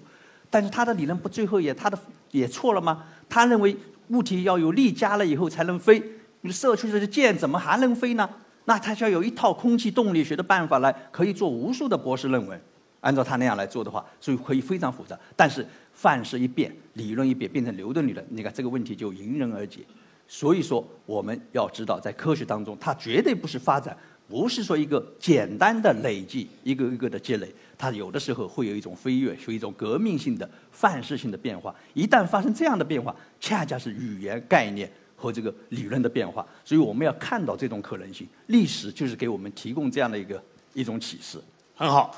[0.49, 1.99] 但是他的理论不最后也他的
[2.32, 3.04] 也错了吗？
[3.28, 3.76] 他认为
[4.10, 6.02] 物体要有力加了以后才能飞，
[6.41, 8.30] 你射出去的箭怎么还能飞呢？
[8.65, 12.62] 那他就要有一套空气动力学的办法来，可以做无数的博士论文。
[13.02, 15.19] 按照他那样来做的话，所以可以非常复杂。
[15.36, 19.82] 但是范式一变，理论一变，变成牛顿理论，你看这个问题就迎刃而解。
[20.27, 23.95] 所以说，我们要知道，在科学当中，它绝对不是发展，
[24.27, 27.53] 不是说一个简单的累计，一个一个的积累。
[27.77, 31.75] 它有的时候会有一种飞跃，有一种革命性的范式性的变化。
[31.93, 36.45] 一旦发生这样的变化，恰恰是语言概念和这个理论的变化。
[36.63, 38.27] 所以我们要看到这种可能性。
[38.47, 40.41] 历史就是给我们提供这样的一个
[40.73, 41.38] 一种启示。
[41.75, 42.15] 很好，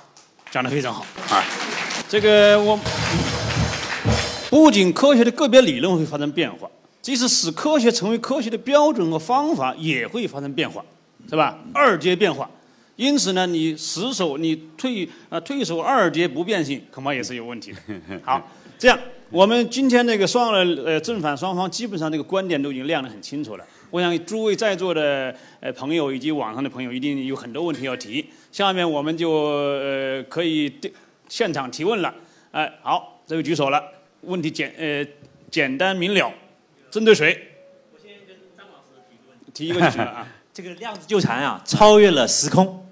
[0.52, 1.44] 讲得非常好啊！
[2.08, 2.80] 这个我
[4.50, 6.70] 不仅科学的个别理论会发生变化，
[7.02, 10.84] 即使使科学成为科学的标准和方法也会发生变化，
[11.30, 11.58] 是吧？
[11.74, 12.50] 二阶变化。
[12.96, 17.78] 因此呢，你死守你退啊退守二阶不变性，恐怕也是有问题的。
[18.24, 18.98] 好，这样
[19.30, 23.66] 我们今天那个双的呃正反双方基本上这个观点都已经亮得很清楚了。
[23.92, 28.26] 我想诸位在座的呃朋友以及网上的朋友一定有很多问题要提。
[28.52, 30.72] 下面我们就呃可以
[31.28, 32.14] 现场提问了。
[32.52, 33.84] 哎，好，这位举手了，
[34.26, 35.06] 问题简呃
[35.50, 36.32] 简单明了，
[36.92, 37.40] 针对谁？
[37.94, 39.52] 我先跟张老师提个问题。
[39.54, 40.28] 提一个就行了啊。
[40.54, 42.88] 这个量子纠缠啊，超越了时空。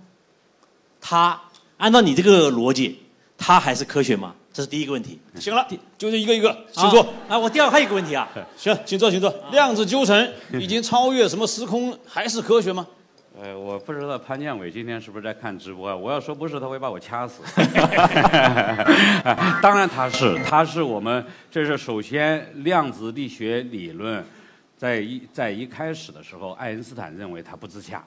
[1.00, 1.41] 它
[1.78, 3.00] 按照你这个逻辑，
[3.38, 4.36] 它还是科学吗？
[4.52, 5.19] 这是第一个问题。
[5.39, 5.67] 行了，
[5.98, 7.02] 就这一个一个，请坐。
[7.28, 8.30] 啊，我第二还有一个问题啊。
[8.56, 9.34] 行，请坐，请坐。
[9.52, 12.88] 量子纠缠已经超越什么时空，还是科学吗？
[13.36, 15.96] 呃，我不知道潘建伟今天是不是在看直播啊？
[15.96, 17.41] 我要说不是，他会把我掐死。
[19.60, 24.24] 当然他是，他是我们这是首先量子力学理论，
[24.78, 28.06] 在一在一开始的时候，爱因斯坦认为它不自洽。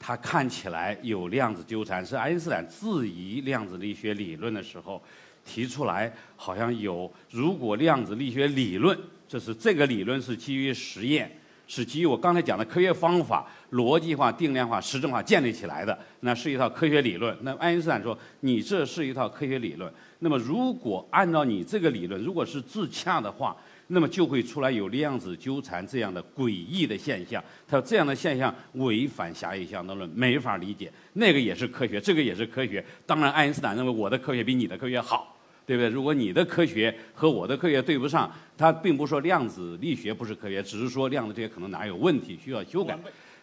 [0.00, 5.00] 它看起来有量子纠缠，是爱因斯坦质疑量子力学理论的时候
[5.46, 7.08] 提出来，好像有。
[7.30, 11.30] 如果量子力学理论，就是这个理论是基于实验，
[11.66, 17.36] 是基于我刚才讲的科学方法、逻辑化、定量化、实证化建立起来的，那是一套科学理论。
[17.42, 19.92] 那爱因斯坦说，你这是一套科学理论。
[20.18, 23.56] 那么如果按照你这个理论，如果是自洽的话，
[23.88, 27.42] 那么就会出来有量子纠缠这样的诡异的现象。
[27.68, 30.90] 他说这样的现象违反狭义相对论，没法理解。
[31.14, 32.82] 那个也是科学，这个也是科学。
[33.04, 35.33] 当然，爱因斯坦认为我的科学比你的科学好，
[35.66, 35.88] 对不对？
[35.88, 42.98] 如果你的科学和我的科学对不上，它并不说量子力学不是科学，只是说量子这些可能哪有问题需要修改。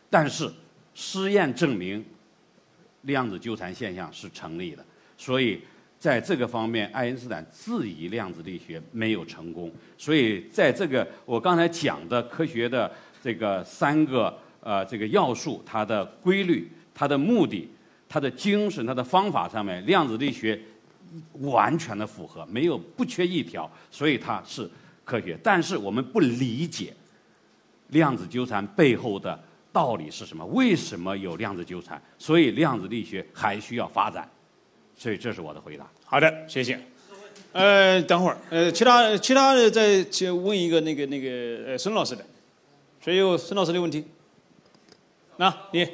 [0.09, 0.51] 但是
[0.93, 2.03] 实验证明
[3.03, 4.85] 量子纠缠现象是成立的，
[5.17, 5.59] 所以。
[6.01, 17.69] 在这个方面，爱因斯坦质疑量子力学没有成功，所以在这个我刚才讲的科学的这个三个呃这个要素，它的规律、它的目的、
[18.09, 20.59] 它的精神、它的方法上面，量子力学
[21.33, 24.69] 完全的符合，没有不缺一条，所以它是
[25.03, 25.37] 科学。
[25.43, 26.93] 但是我们不理解
[27.89, 29.37] 量子纠缠背后的
[29.73, 30.45] 道理是什么？
[30.47, 32.01] 为什么有量子纠缠？
[32.17, 34.29] 所以量子力学还需要发展。
[34.95, 35.85] 所以这是我的回答。
[36.05, 36.79] 好的，谢谢。
[37.51, 42.25] 呃，等会儿，呃，其他其他的再去问一个那个那个呃孙老师的，
[43.03, 44.05] 谁有孙老师的问题？
[45.37, 45.87] 那你。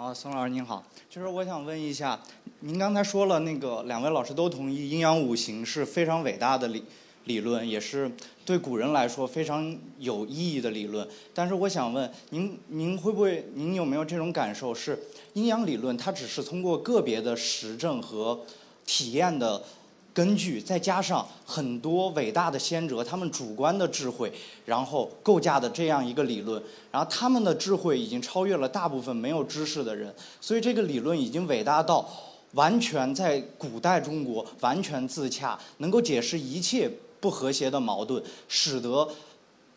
[0.00, 2.18] 啊，孙老师您好，就是我想问一下，
[2.60, 6.82] 您刚才说了那个两位老师都同意阴阳五行是非常伟大的理
[7.26, 8.10] 理论，也是。
[8.46, 14.74] 对古人来说非常有意义的理论，但是我想问您，您会不会，您有没有这种感受？
[14.74, 14.98] 是
[15.34, 18.40] 阴阳理论，它只是通过个别的实证和
[18.86, 19.62] 体验的
[20.12, 24.32] 根据，再加上很多伟大的先哲他们主观的智慧，
[24.66, 32.08] 然后构架的这样一个理论，然后他们的智慧已经超越了大部分没有知识的人，所以这个理论已经伟大到
[32.52, 36.90] 完全在古代中国完全自洽，能够解释一切。
[37.20, 39.06] 不和谐的矛盾，使得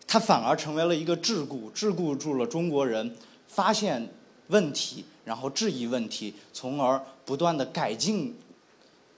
[0.07, 3.17] 它反而成为了一个桎梏，桎梏住了中国人
[3.49, 4.09] 发现
[4.47, 8.33] 问题，然后质疑问题，从而不断的改进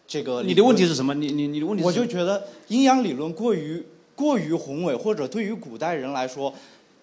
[0.07, 0.43] 这个。
[0.43, 1.13] 你的问题是什么？
[1.13, 1.83] 你你你的问题？
[1.83, 3.83] 我就觉得阴阳理论过于
[4.15, 6.53] 过于宏伟，或者对于古代人来说。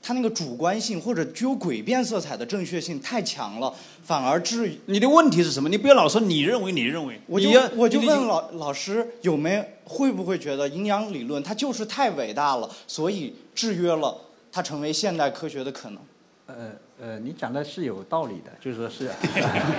[0.04, 5.68] 他那个主观性或者具有诡辩色彩的正确性太强了，反而至于你的问题是什么？
[5.68, 14.18] 你不要老说你认为你认为，我就我就问老老师有没有会不会觉得阴阳理论它就是太伟大了，所以制约了
[14.50, 15.98] 它成为现代科学的可能？
[16.46, 19.08] 呃呃，你讲的是有道理的，就是说是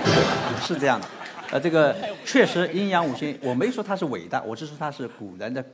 [0.66, 1.06] 是这样的。
[1.54, 5.64] 呃，这个确实阴阳五行，我没说它是伟大，我是说它是古人的。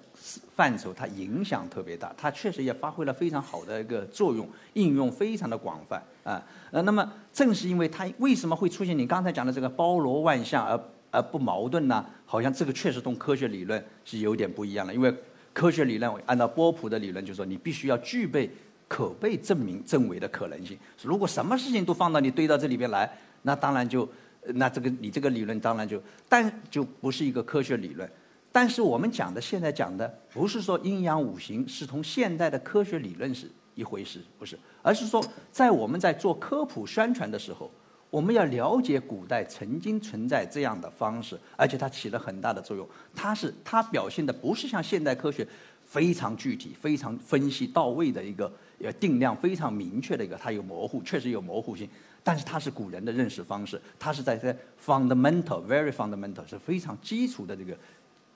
[0.55, 6.45] 范畴它影响特别大，它确实也发挥了非常好的一个作用，应用非常的广泛啊。
[6.71, 10.79] 呃，那么正是因为它为什么会出现你刚才讲的这个包罗万象而
[11.11, 12.05] 而不矛盾呢？
[12.27, 15.11] 好像这个确实同科学理论是有点不一样的，因为
[15.55, 18.51] 科学理论按照波普的理论，就是说你必须要具备
[18.87, 20.79] 可被证明证伪的可能性。
[21.03, 24.07] 如果什么事情都放到你堆到这里边来，那当然就，
[24.55, 28.11] 那这个你这个理论当然就，但就不是一个科学理论。
[28.53, 37.71] 但是我们讲的现在讲的不是说阴阳五行是同现代的科学理论是一回事，不是，而是说在我们在做科普宣传的时候，
[38.11, 42.89] 我们要了解古代曾经存在这样的方式，而且它起了很大的作用。
[43.15, 45.47] 它是它表现的不是像现代科学
[45.85, 51.89] 非常具体、非常分析到位的一个呃定量非常明确的一个，它有模糊，确实有模糊性。
[52.23, 57.77] 但是它是古人的认识方式，它是在在 fundamental very fundamental 是非常基础的这个。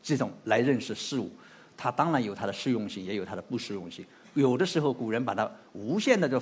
[0.07, 1.31] 这种来认识事物，
[1.79, 4.05] 它当然有它的适用性，也有它的不适用性。
[4.35, 6.39] 有的时候古人把它无限的就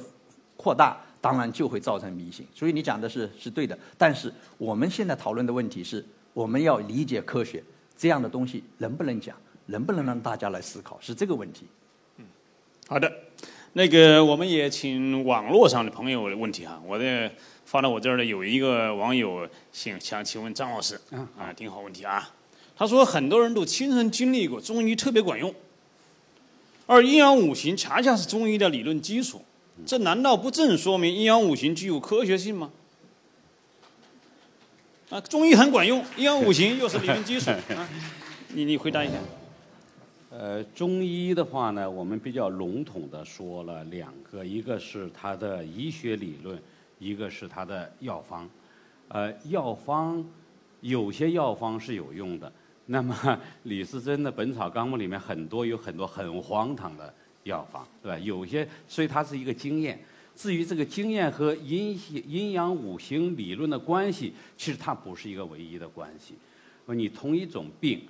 [0.57, 2.45] 扩大，当然就会造成迷信。
[2.53, 3.79] 所以你讲的是是对的。
[3.97, 7.63] 但是我们现在讨论的问题是，我们要理解科学
[7.97, 11.69] 这样的东西能不能讲，能不能让大家来思考，是这个问题。
[12.17, 12.25] 嗯，
[12.89, 13.09] 好的，
[13.75, 17.31] 那个我们也请网络上的朋友的问题哈，我的
[17.65, 21.01] 发到我这儿的有一个网友想想请问张老师，
[21.39, 22.31] 啊，挺好问题啊。
[22.77, 25.55] 他说：“很多人都亲身经历过中医特别管用，
[26.87, 29.43] 而阴阳五行恰恰是中医的理论基础，
[29.87, 32.71] 这难道不正说明阴阳五行具有科学性吗？”
[35.09, 37.89] 啊，中医很管用，阴阳五行又是理论基础 啊，
[38.49, 39.15] 你你回答一下。
[40.35, 46.59] 呃，中医的话呢，我们比较笼统的说了两个，一个是它的医学理论，
[46.99, 48.49] 一个是它的药方。
[49.09, 50.25] 呃，药方
[50.81, 52.51] 有些药方是有用的。
[52.87, 58.19] 那么李时珍的《本草纲目》里面很多有很多很荒唐的药方，对吧？
[58.19, 60.01] 有些所以它是一个经验。
[60.35, 61.95] 至于这个经验和阴
[62.27, 66.33] 阴阳五行理论的关系，其实它不是一个唯一的关系。
[66.87, 68.01] 你同一种病，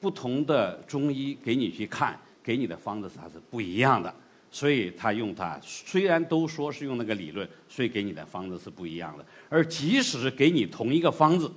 [0.00, 4.14] 不同的中医给你去看，给你的方子它是不一样的。
[4.50, 9.24] 所以他用它，虽然都说是用那个理论，所以给你的方子是不一样的。
[9.48, 11.50] 而即使是给你同一个方子。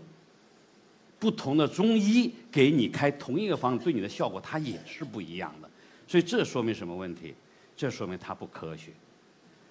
[1.20, 5.70] 不同的中医给你开同一个方子，对你的效果它也是不一样的，
[6.06, 7.34] 所以这说明什么问题？
[7.78, 8.92] 这说明它不科学，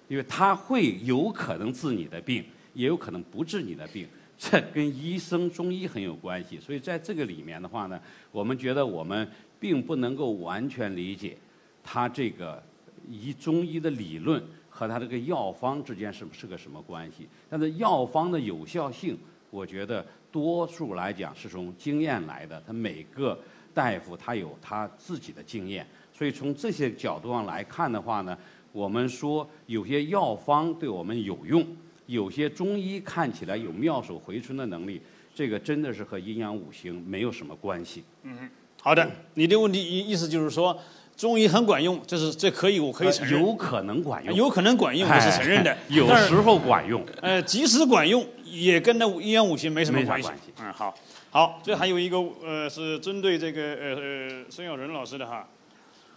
[0.07, 4.07] 因为它会有可能治你的病，也有可能不治你的病，
[4.37, 6.59] 这跟医生中医很有关系。
[6.59, 7.99] 所以在这个里面的话呢，
[8.31, 9.27] 我们觉得我们
[9.59, 11.37] 并不能够完全理解
[11.83, 12.61] 它这个
[13.09, 17.27] 医中医的理论和它这个药方之间是是个什么关系。
[17.49, 19.17] 但是药方的有效性，
[19.49, 20.05] 我觉得。
[20.33, 23.39] 多数来讲是从经验来的，他每个
[23.71, 28.35] 大夫他有他自己的经验，所以从这些角度上来看的话呢，
[28.71, 31.63] 我们说有些药方对我们有用，
[32.05, 35.01] 有些中医看起来有妙手回春的能力，
[35.33, 38.03] 这个真的是和阴阳五行没有什么关系。
[38.23, 38.49] 嗯，
[38.81, 40.79] 好的，你的问题意意思就是说。
[41.15, 43.39] 中医很管用，这是这可以，我可以承认。
[43.39, 45.77] 有可能管用，有可能管用，我是承认的。
[45.87, 50.29] 有时候管用，呃，即使管用，也跟那阴阳五行没什么关系。
[50.59, 50.91] 嗯，好，
[51.29, 55.47] 好，这还有一个呃，是针对这个呃呃孙小仁老师的哈。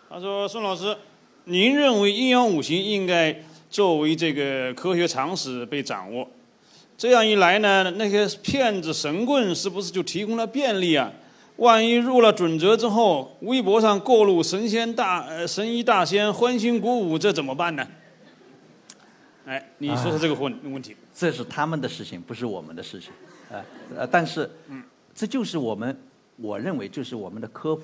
[0.08, 0.96] 他说：“孙老师，
[1.44, 3.38] 您认为阴阳五行应该
[3.76, 6.26] 作为这个科学常识被掌握？
[6.96, 11.12] 这样一来呢，那些骗子神棍是不是就提供了便利啊？”
[11.56, 17.86] 万一入了准则之后，微博上各路神仙大呃神医大仙欢欣鼓舞，这怎么办呢？
[19.44, 20.96] 哎，你说说这个问问题。
[21.14, 23.12] 这是他们的事情，不是我们的事情，
[23.50, 23.62] 呃
[23.94, 24.50] 呃，但是，
[25.14, 25.94] 这就是我们，
[26.36, 27.82] 我认为就是我们的科普，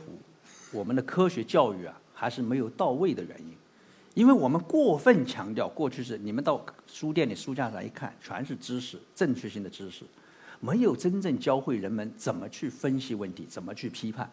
[0.73, 3.55] 我们的科学教育啊，还是没有到位的原因，
[4.15, 10.05] 因为我们过分强调过去是你们到书店里书架上一看，全是知识，正确性的知识。
[10.61, 14.31] 没有真正教会人们怎么去分析问题，怎么去批判。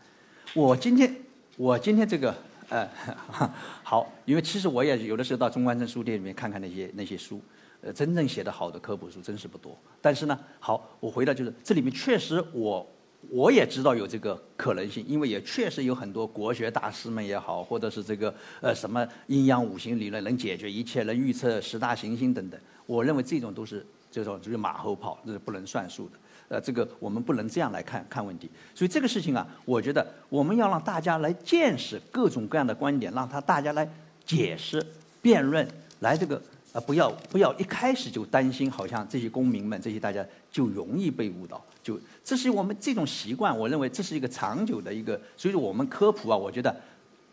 [0.54, 1.16] 我今天，
[1.58, 2.36] 我今天这个，
[2.70, 2.88] 呃，
[3.82, 7.42] 好，因为其实我也有的时候到中关村书店里面看看那些那些书，
[7.82, 9.76] 呃，真正写的好的科普书真是不多。
[10.02, 12.86] 但是呢，好，我回到就是这里面确实我
[13.30, 22.60] 我也知道有这个可能性，因为也确实有很多国学大师们也好，或者是这个呃什么阴阳五行理论能解决一切，能预测十大行星等等。
[22.86, 23.86] 我认为这种都是。
[24.12, 26.14] 这种就是马后炮，这是不能算数的。
[26.48, 28.50] 呃，这个我们不能这样来看看问题。
[28.74, 33.88] 所以这个事情啊，我觉得我们要让大家来见识各种各样的观点，让他大家来
[34.26, 34.84] 解释、
[35.22, 35.68] 辩论，
[36.00, 36.42] 来这个
[36.74, 41.64] 呃，不要不要一开始就担心，好像这些公民们、这些大家就容易被误导。
[41.90, 45.20] 就这是我们这种习惯，我认为这是一个长久的一个。
[45.36, 46.76] 所以说我们科普啊，我觉得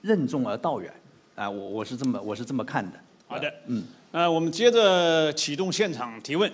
[0.01, 0.91] 任重而道远
[1.35, 2.99] 啊，我我是这么我是这么看的。
[3.27, 6.51] 好的，嗯，呃，我们接着启动现场提问。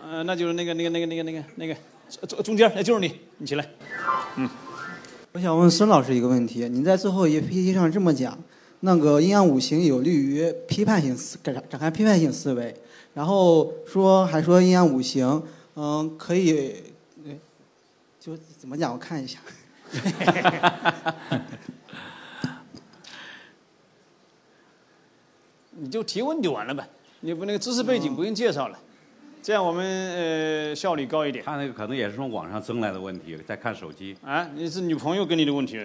[0.00, 1.74] 呃，那就是那个那个那个那个那个那个
[2.28, 3.68] 中中间，那就是你，你起来。
[4.36, 4.48] 嗯，
[5.32, 8.38] 我想问孙老师一个问题：您在最后一 PPT 上这么讲，
[8.80, 12.72] 那个阴阳五行有利于批判性思展展开批判性思维，
[13.14, 15.42] 然后说还说阴阳五行，
[15.76, 16.82] 嗯，可以，
[17.24, 17.32] 呃
[18.18, 18.92] 就怎么讲？
[18.92, 19.38] 我看一下。
[25.78, 26.88] 你就提问就完了呗，
[27.20, 28.78] 你不那个知识背景不用介绍了，
[29.42, 31.44] 这样我们呃效率高一点。
[31.44, 34.16] 他那个可能也是从网上增来的问题，在看手机。
[34.24, 35.78] 啊，你是女朋友给你的问题？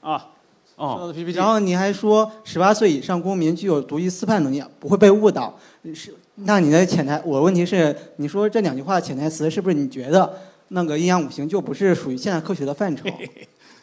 [0.00, 0.30] 啊，
[0.80, 5.54] 哦，PPT，然后你还说十八岁以上公民具有独立思判能力，不会被误导。
[5.94, 13.04] 是，那你的潜台，我问题是，你说这两句话的潜台词是不是你觉得那个阴阳五行就不是属于现代科学的范畴？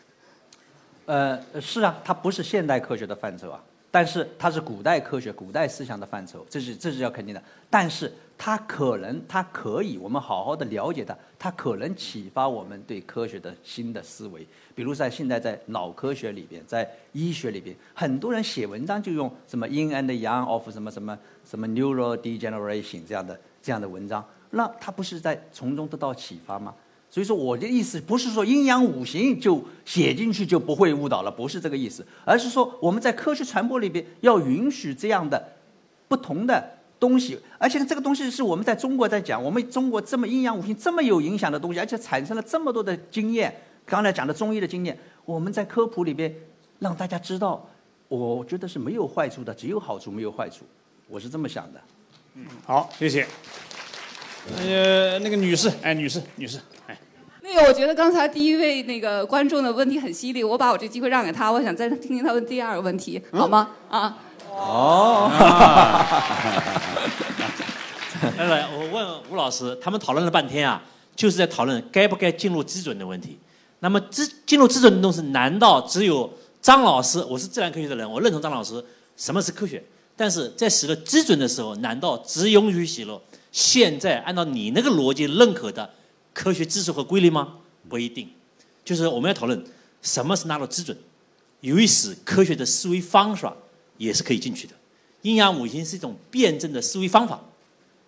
[1.05, 7.39] 呃，是啊，它不是现代科学的范畴啊，但是它是古代科学、古代思想的范畴，这是这是要肯定的。
[7.69, 14.45] 但是它可能，它可以，我们好好的了解它，它可能启发我们对科学的新的思维。
[14.75, 26.73] 比如在现在在脑科学里边，在医学里边，很多人写文章就用什么 “in and yang of” 什么什么什么 “neural degeneration” 这样的这样的文章，那他不是在从中得到启发吗？
[27.09, 35.41] 所以说我的意思不是说阴阳五行就写进去就不会误导了，不是这个意思，而是说我们在科学传播里边要允许这样的
[36.07, 46.33] 不同的东西，而且呢，这个东西是我们在中国在讲，我们中国这么阴阳五行这么有影响的东西，而且产生了这么多的经验，刚才讲的中医的经验，我们在科普里边
[46.79, 47.67] 让大家知道，
[48.07, 50.65] 我觉得是没有坏处的，只有好处没有坏处，
[51.07, 51.81] 我是这么想的。
[52.35, 53.25] 嗯好，谢谢。
[54.57, 56.97] 呃，那个女士，哎，女士，女士，哎，
[57.41, 63.71] 那个，我觉得刚才第一位那个观众的问题很犀利，我把我这机会让给他，我想再听听他问第二个问题，好吗？
[63.89, 64.17] 啊，
[64.57, 65.29] 哦，
[68.37, 70.81] 来来，我问吴老师，他们讨论了半天啊，
[71.15, 73.37] 就是在讨论该不该进入基准的问题。
[73.79, 76.31] 那么基进入基准的东西，难道只有
[76.61, 77.23] 张老师？
[77.25, 78.83] 我是自然科学的人，我认同张老师
[79.15, 79.83] 什么是科学。
[80.15, 85.87] 但是在写了基准的时候，难道只允许写了现在按照你那个逻辑认可的
[86.33, 87.53] 科学知识和规律吗？
[87.87, 88.27] 不一定。
[88.83, 89.63] 就是我们要讨论
[90.01, 90.97] 什么是纳入基准，
[91.61, 93.55] 有意识科学的思维方法
[93.97, 94.73] 也是可以进去的。
[95.21, 97.39] 阴阳五行是一种辩证的思维方法，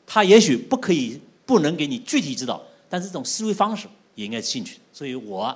[0.06, 4.78] 它也许不可以不能给你具体指导，但是这种思维方式也应该进去。
[4.94, 5.56] 所以我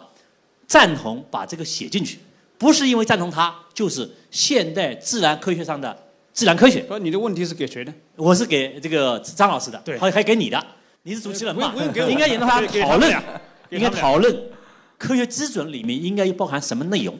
[0.67, 2.19] 赞同把这个写进去，
[2.57, 5.95] 不是因为赞同它，就是现代自然科学上的
[6.33, 6.81] 自然科学。
[6.81, 7.93] 不，你的问题是给谁的？
[8.15, 10.65] 我是给这个张老师的，对还还给你的，
[11.03, 13.23] 你是主持人嘛应该引导他讨论
[13.69, 14.49] 应该讨论
[14.97, 17.17] 科学基准里面应该包含什么内容，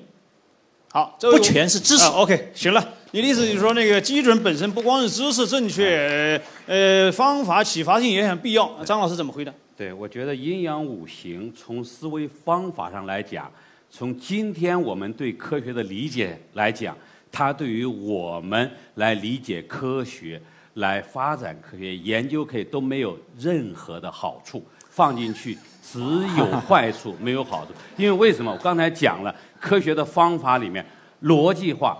[0.92, 2.10] 好，这不全是知识啊。
[2.12, 8.68] OK，行了，你的意思就是说，那个基准本身不光是知识正确，呃，方法启发性也很必要。
[8.84, 9.54] 张老师怎么回答？
[9.78, 13.48] 对，我觉得阴阳五行从思维方法上来讲，
[13.88, 16.98] 从今天我们对科学的理解来讲，
[17.32, 20.42] 它对于我们来理解科学、
[20.74, 24.66] 来发展科学研究科学都没有任何的好处。
[24.90, 26.00] 放进去只
[26.36, 27.74] 有 坏处，没有好处。
[27.96, 28.52] 因为为什么？
[28.52, 30.84] 我刚才讲了，科学的方法里面
[31.24, 31.98] 逻辑化、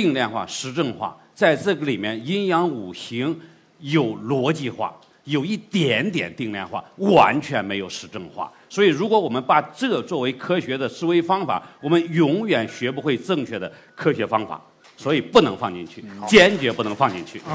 [0.00, 3.36] 定量化、实证化，在这个里面，阴阳五行
[3.80, 4.94] 有逻辑化，
[5.24, 8.52] 有一点点定量化，完全没有实证化。
[8.68, 14.62] 所以，如果我们把这作为科学的思维方法，我们永远学不会正确的科学方法。
[14.96, 17.40] 所以不能放进去，坚决不能放进去。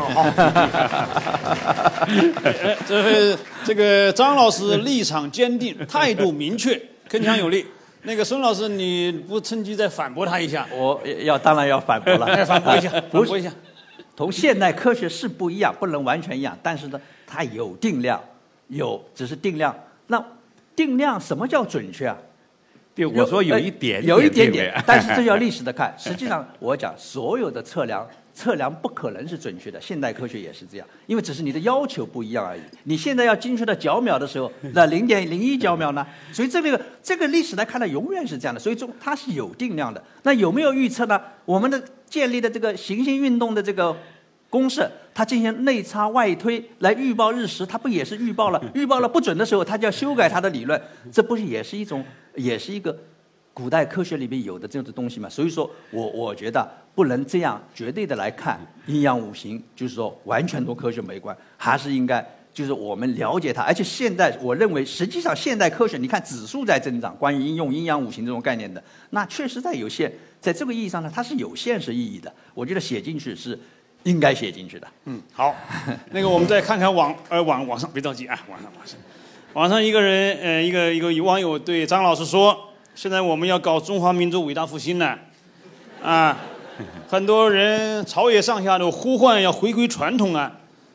[2.41, 6.74] 哎，这个这个张老师立场坚定，态度明确，
[7.10, 7.66] 铿锵有力。
[8.04, 10.68] 那个孙老师，你不趁机再反驳他一下？
[10.74, 13.51] 我要当然要反驳了，哎，反驳一下， 反不驳一下。
[14.16, 18.22] 同现代科学是不一样，不能完全一样，但是呢，它有定量，
[18.68, 19.76] 有只是定量。
[20.08, 20.24] 那
[20.76, 22.18] 定量什么叫准确啊？
[22.93, 25.95] 对，我说有一点呃有一点点，但是这要 历史的看。
[25.97, 32.62] 实际上，我讲所有的测量，测量不可能是准确的，现代科学也是这样，因为只是你的要求不一样而已。
[32.86, 36.06] 你现在要精确到角秒的时候，那零点零一角秒呢？
[36.32, 38.60] 所以这个这个历史来看呢，永远是这样的。
[38.60, 40.04] 所以中它是有定量的。
[40.24, 41.22] 那有没有预测呢？
[41.46, 43.96] 我们的建立的这个行星运动的这个
[44.50, 48.64] 公式，它进行内插外推来预报日食，它不也是预报了？
[48.74, 50.82] 预报了不准的时候，它就要修改它的理论，
[51.12, 52.04] 这不是也是一种，
[52.36, 52.98] 也是一个
[53.54, 55.30] 古代科学里面有的这种东西嘛？
[55.30, 62.26] 所以说我我觉得不能这样绝对的来看阴阳五行，就是说完全同科学没关，还是应该。
[62.54, 72.32] 就是我们了解它，而且现在我认为，实际上现代科学，你看指数在增长，关于应用阴阳五行这种概念的，那确实在有限，在这个意义上呢，它是有现实意义的。
[72.54, 73.60] 我觉得写进去是
[74.04, 74.88] 应该写进去的。
[75.06, 75.56] 嗯，好，
[76.12, 78.99] 那个我们再看看网呃网网上，别着急啊，网上网上，
[79.54, 82.56] 网上一个人，呃，一个一个网友对张老师说
[82.96, 85.18] ：“现在我们要搞中华民族伟大复兴呢，
[86.02, 86.38] 啊，
[87.08, 90.52] 很多人朝野上下都呼唤要回归传统啊，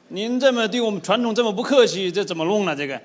[0.09, 2.75] 您这么对我们传统这么不客气，这怎么弄呢？
[2.75, 3.01] 这个，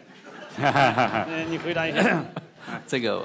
[0.59, 2.23] 嗯， 你回答一下。
[2.87, 3.21] 这个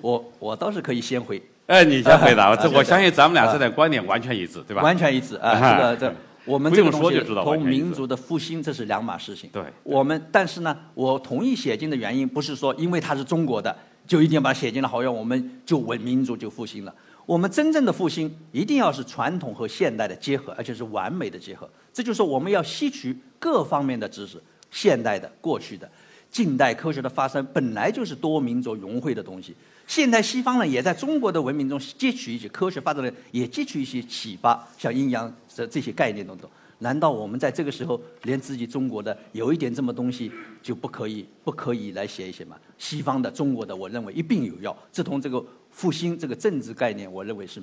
[0.00, 4.82] 我我倒是可以先回，哎，你先回答，啊这我相信咱们俩这点观点完全一致，对吧？
[4.82, 5.54] 完全一致啊。
[5.54, 6.14] 这个这
[6.46, 9.50] 我们这个东西说就知道完同全一致民族的复兴这是两码事情。
[9.52, 13.76] 对我们但是呢，我同意写进的原因不是说因为它是中国的
[14.10, 16.92] 就一定要把它写进了，好像我们就文民族就复兴了。
[17.26, 21.70] 我们真正的复兴一定要是传统和现代的结合，而且是完美的结合。
[21.92, 24.42] 这就是我们要吸取各方面的知识，
[24.72, 25.88] 现代的、过去的。
[26.28, 29.54] 近代科学的发生本来就是多民族融汇的东西，
[29.86, 36.50] 现代西方呢也在中国的文明中汲取一些科学发展的，也汲取一些启发，像阴阳这这些概念等等。
[36.80, 42.58] 难道我们在这个时候连自己中国的有一点这么东西就不可以不可以来写一写吗？
[42.76, 44.76] 西方的、中国的，我认为一并有要。
[44.90, 47.62] 这同这个复兴这个政治概念，我认为是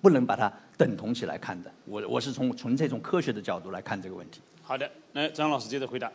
[0.00, 1.72] 不能把它等同起来看的。
[1.86, 4.40] 我我是从纯粹从科学的角度来看这个问题。
[4.62, 6.10] 好的，那张老师接着回答。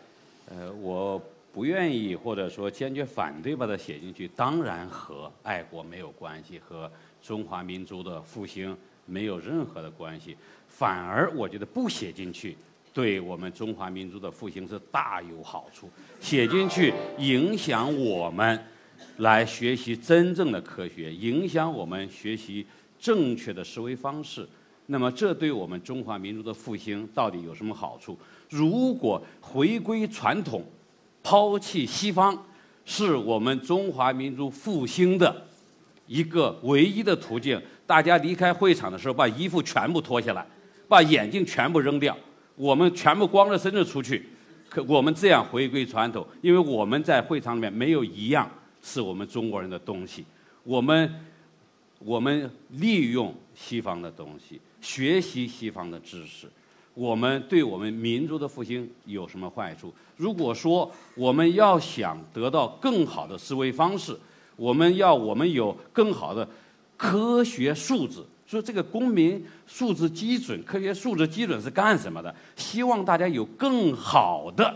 [0.49, 1.21] 呃，我
[1.51, 6.89] 不愿意或者说坚决反对把它写进去，当然和爱国没有关系，和
[7.21, 10.37] 中华民族的复兴没有任何的关系。
[10.77, 12.55] 反而我觉得不写进去，
[12.93, 15.89] 对我们中华民族的复兴是大有好处。
[16.19, 18.63] 写进去影响我们
[19.17, 22.63] 来学习真正的科学，影响我们学习
[22.99, 24.47] 正确的思维方式。
[24.85, 28.15] 那么，这对我们中华民族的复兴到底有什么好处？
[28.47, 30.63] 如果回归传统，
[31.23, 32.37] 抛弃西方，
[32.85, 35.43] 是我们中华民族复兴的
[36.05, 37.59] 一个唯一的途径。
[37.87, 40.45] 大家离开会场的时候，把衣服全部脱下来，
[40.87, 42.17] 把眼镜全部扔掉，
[42.55, 44.27] 我们全部光着身子出去。
[44.69, 48.49] 可我们这样回归传统，因为我们在会场里面没有一样
[48.83, 50.25] 是我们中国人的东西。
[50.63, 51.25] 我们
[51.99, 56.47] 我们利用西方的东西，学习西方的知识，
[56.93, 59.93] 我们对我们民族的复兴有什么坏处？
[60.17, 64.17] 如果说我们要想得到更好的思维方式，
[64.57, 66.47] 我们要我们有更好的
[66.97, 68.21] 科学素质。
[68.47, 72.33] 说这个公民素质基准、科学素质基准是干什么的？
[72.55, 74.73] 希望大家有更好的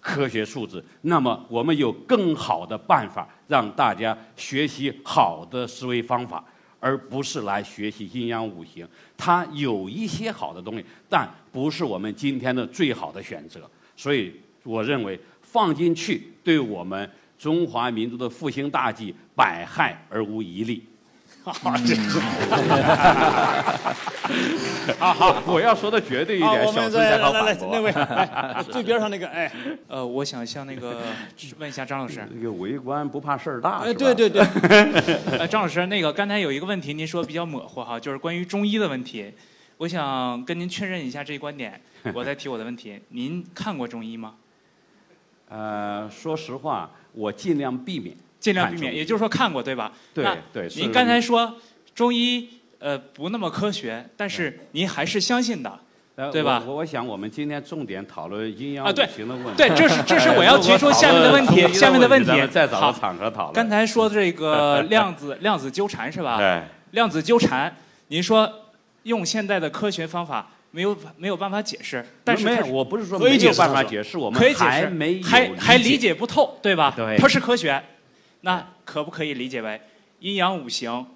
[0.00, 6.44] 科学素质，那么我们有更好的办法让大家学习好的思维方法，
[6.78, 8.86] 而不是来学习阴阳五行。
[9.16, 13.68] 它有一些好的东西，但不是我们今天的最好的选择。
[13.96, 20.84] 所以，我认为放进去对我们中华民族的复兴大计百害而无一利。
[21.52, 22.20] 好，这是。
[24.98, 27.56] 好 好，我要说的绝对一好，点，我小们再来来。
[27.60, 29.50] 那位，哎， 最边上那个，哎，
[29.86, 31.02] 呃，我想向那个
[31.58, 34.42] 问一下张老师，这个为官不怕事儿大，哎，是吧对对对，
[35.38, 39.32] 呃，张老师，那个刚才有一个问题您说比较模糊哈，就是关于中医的问题，
[39.78, 41.80] 我想跟您确认一下这一观点，
[42.14, 43.00] 我再提我的问题。
[43.08, 44.34] 您看过中医吗？
[45.48, 48.14] 呃，说实话，我尽量避免。
[48.40, 49.92] 尽量避免，也就是说看过对吧？
[50.14, 51.56] 对那对您刚才说
[51.94, 55.78] 中医呃不那么科学，但是您还是相信的。
[56.16, 59.52] 呃对吧我我我想我们今天重点讨论阴阳五行的问题。
[59.56, 63.52] 对这是这是我要提出下面的问题下面的问题再找个场合讨论。
[63.52, 66.36] 刚才说这个 量子量子纠缠是吧？
[66.36, 66.60] 对，
[66.90, 67.72] 量子纠缠，
[68.08, 68.52] 您说
[69.04, 76.92] 用现在的科学方法没有没有办法解释，但是没有，我不是说没有办法解释，我们还没还还理理解不透，对吧？
[76.96, 77.80] 对它是科学，
[78.42, 79.80] 那可不可以理解为
[80.20, 81.06] 阴阳五行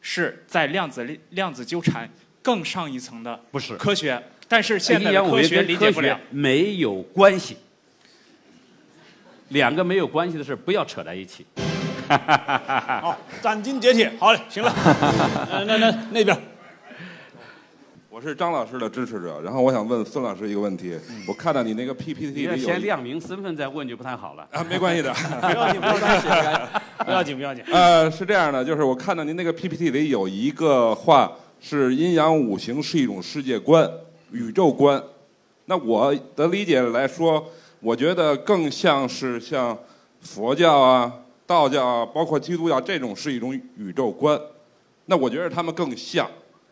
[0.00, 2.08] 是在量子力量子纠缠
[2.42, 4.22] 更上一层的不是科学？
[4.48, 6.20] 但是现在阴阳五的科学行跟科理解不了学。
[6.30, 7.56] 没有关系，
[9.48, 11.46] 两个没有关系的事不要扯在一起。
[12.08, 14.70] 好，斩钉截铁，好嘞，行了，
[15.50, 16.42] 呃那那那边，我
[18.22, 20.96] 是张老师的支持者，然后我想问孙老师一个问题。
[21.26, 24.46] 我看到你那个 PPT 里有先亮明身份再问就不太好了。
[24.52, 25.12] 啊，没关系的，
[25.42, 26.16] 不要紧，不要紧，
[27.04, 27.64] 不要紧，不要紧。
[27.74, 33.90] 呃，是这样的，就是我看到您那个 PPT 里有一个话是阴阳五行是一种世界观、
[34.30, 35.02] 宇宙观。
[35.66, 37.44] 那我的理解来说，
[37.80, 39.76] 我觉得更像是像
[40.20, 41.12] 佛教啊、
[41.46, 44.40] 道教啊，包括基督教这种是一种宇宙观。
[45.06, 46.28] 那我觉得他们更像。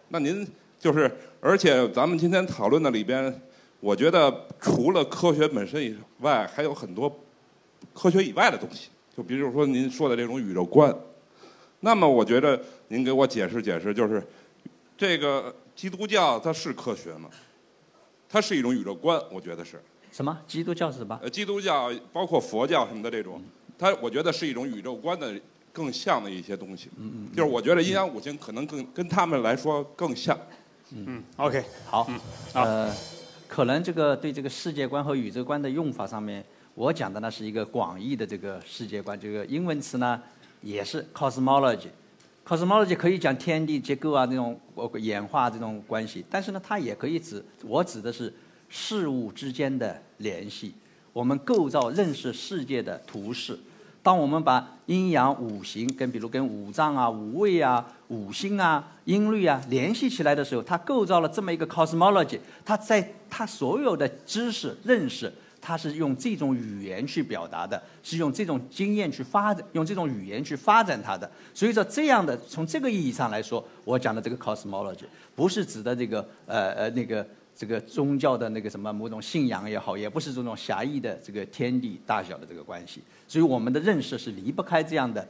[0.08, 0.46] 那您
[0.80, 3.40] 就是，而且咱们今天讨论的里边，
[3.80, 7.14] 我觉得除了科学本身以外，还有很多
[7.92, 8.88] 科学以外的东西。
[9.14, 10.94] 就比如说您说的这种宇宙观，
[11.80, 12.58] 那么我觉得
[12.88, 14.26] 您给我解释解释，就是
[14.96, 17.28] 这个基督教它是科学吗？
[18.26, 19.78] 它是一种宇宙观，我觉得是。
[20.10, 20.40] 什么？
[20.46, 21.18] 基督教是什么？
[21.22, 23.42] 呃，基督教包括佛教什么的这种，
[23.78, 25.38] 它我觉得是一种宇宙观的
[25.74, 26.88] 更像的一些东西。
[26.96, 27.36] 嗯嗯。
[27.36, 30.38] 就是我觉得阴阳五行可能更跟他们来说更像。
[30.92, 32.20] 嗯，OK，好，嗯
[32.54, 32.96] 呃，
[33.46, 40.20] 可能这个对这个世界观和宇宙观的用法上面，我讲的呢是一个广义的这个世界观，这个英文词呢
[40.62, 41.88] 也是 cosmology。
[42.44, 48.32] cosmology 可以讲天地结构啊这种呃演化这种关系，但是呢，它也可以指我指的是
[48.68, 50.74] 事物之间的联系，
[51.12, 53.56] 我们构造认识世界的图式。
[54.02, 62.38] 当我们把阴阳五行跟比如跟五脏啊、五味啊、五星啊、音律啊联系起来的时候，它构造了这么一个 cosmology。
[62.64, 71.30] 它在它所有的知识认识，它是用这种语言去表达的，是用这种经验去发展，用这种语言去发展它的。
[71.54, 75.04] 所以说，这样的从这个意义上来说，我讲的这个 cosmology
[75.34, 77.26] 不是指的这个呃呃那个。
[77.52, 85.28] 这个宗教的那个什么某种信仰也好，也不是这种狭义的这个天地大小的这个关系，所以我们的认识是离不开这样的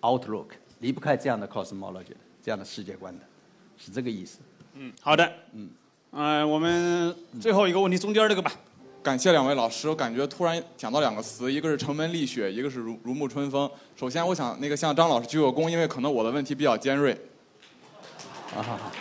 [0.00, 0.46] outlook，
[0.80, 3.24] 离不开这样的 cosmology 的这样的世界观的，
[3.76, 4.38] 是这个意思。
[4.74, 5.70] 嗯，好的，嗯，
[6.10, 8.52] 呃，我们最后一个问题，中间这个吧。
[9.02, 13.70] 感谢两位老师，我感觉突然讲到两个词，一个是城门立雪，一个是如如沐春风。
[13.94, 17.12] 首先，我想那个向张老师鞠个躬，因为可能我的问题比较尖锐。
[18.54, 18.92] 啊好好。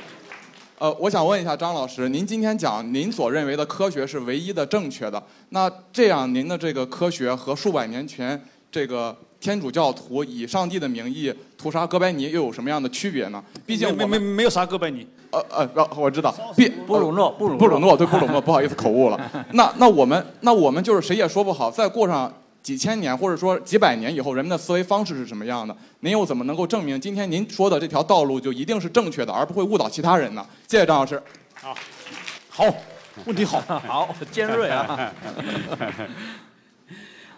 [0.77, 13.43] 呃，我想问一下张老师，您今天讲您所认为的科学是唯一的正确的，那这样您的这个科学和数百年前这个天主教徒以上帝的名义屠杀哥白尼又有什么样的区别呢？
[13.65, 15.05] 毕竟没没没有杀哥白尼。
[15.31, 19.45] 呃呃，我知道，毕布鲁诺布鲁布鲁诺对 布鲁诺，不好意思口误了。
[19.51, 22.33] 那那我们那我们就是谁也说不好，再过上。
[22.63, 25.77] 几千年或者说几百年以后，人们的思维方式是什么样的？
[25.99, 30.43] 您又怎么能够证明今天您说的这条道路就一定是正确的，而不会误导其他人呢？
[30.67, 31.21] 谢谢张老师。
[31.53, 31.75] 好，
[32.49, 32.65] 好，
[33.25, 35.13] 问题好， 好尖锐啊。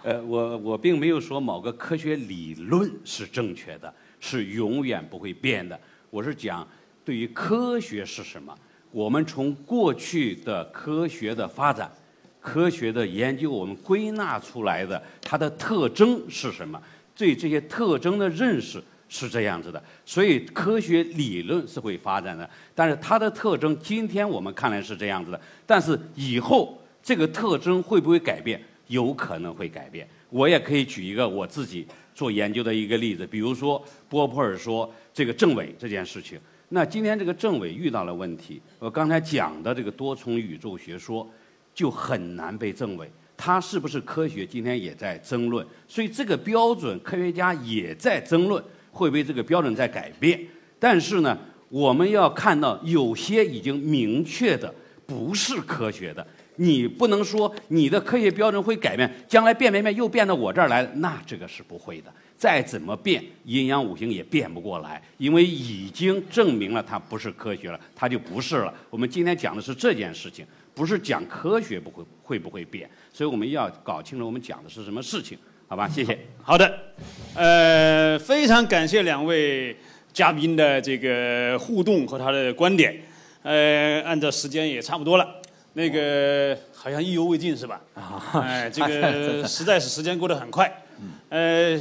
[0.08, 5.78] 呃，我我并没有说某个科学理论是正确的，是永远不会变的。
[6.10, 6.66] 我是讲
[7.04, 8.58] 对于科学是什么，
[8.90, 11.92] 我们从过去的科学的发展。
[12.40, 16.82] 科学的研究，我们归纳出来的它的特征是什么？
[17.14, 22.50] 对这些特征的认识是这样子的，所以科学理论是会发展的。
[22.74, 28.62] 但是它的特征，今天我们看来是这样子的，但是以后这个特征会不会改变？
[28.88, 30.08] 有可能会改变。
[30.30, 36.40] 我也可以举一个我自己做研究的一个例子，比如说波普尔说这个政委这件事情。
[36.70, 41.30] 那今天这个政委遇到了问题，我刚才讲的这个多重宇宙学说。
[41.78, 43.08] 就很难被证伪，
[43.38, 44.44] 它是不是科学？
[44.44, 48.60] 今天也在争论，所以这个标准科学家也在争论，
[48.90, 50.44] 会不会这个标准在改变？
[50.80, 51.38] 但是呢，
[51.70, 54.74] 我们要看到有些已经明确的
[55.06, 56.26] 不是科学的，
[56.58, 62.14] 你不能说你的科学标准会改变，将来变变变又变到我这儿来，那这个是不会的。
[62.38, 68.74] 再怎么变，阴阳五行也变不过来，因为已经证明了它不是科学了，它就不是了。
[68.92, 70.46] 我们今天讲的是这件事情。
[70.76, 75.36] 不是讲科学不会会不会变，所以我们要搞清楚我们讲的是什么事情，
[75.68, 75.90] 好吧？
[75.90, 76.16] 谢谢。
[76.44, 76.72] 好的，
[77.34, 79.76] 呃，非常感谢两位
[80.14, 82.96] 嘉宾的这个互动和他的观点。
[83.42, 85.42] 呃，按照时间也差不多了，
[85.78, 87.80] 那个好像意犹未尽是吧？
[87.94, 90.84] 啊哎，这个 实在是时间过得很快。
[91.30, 91.80] 呃，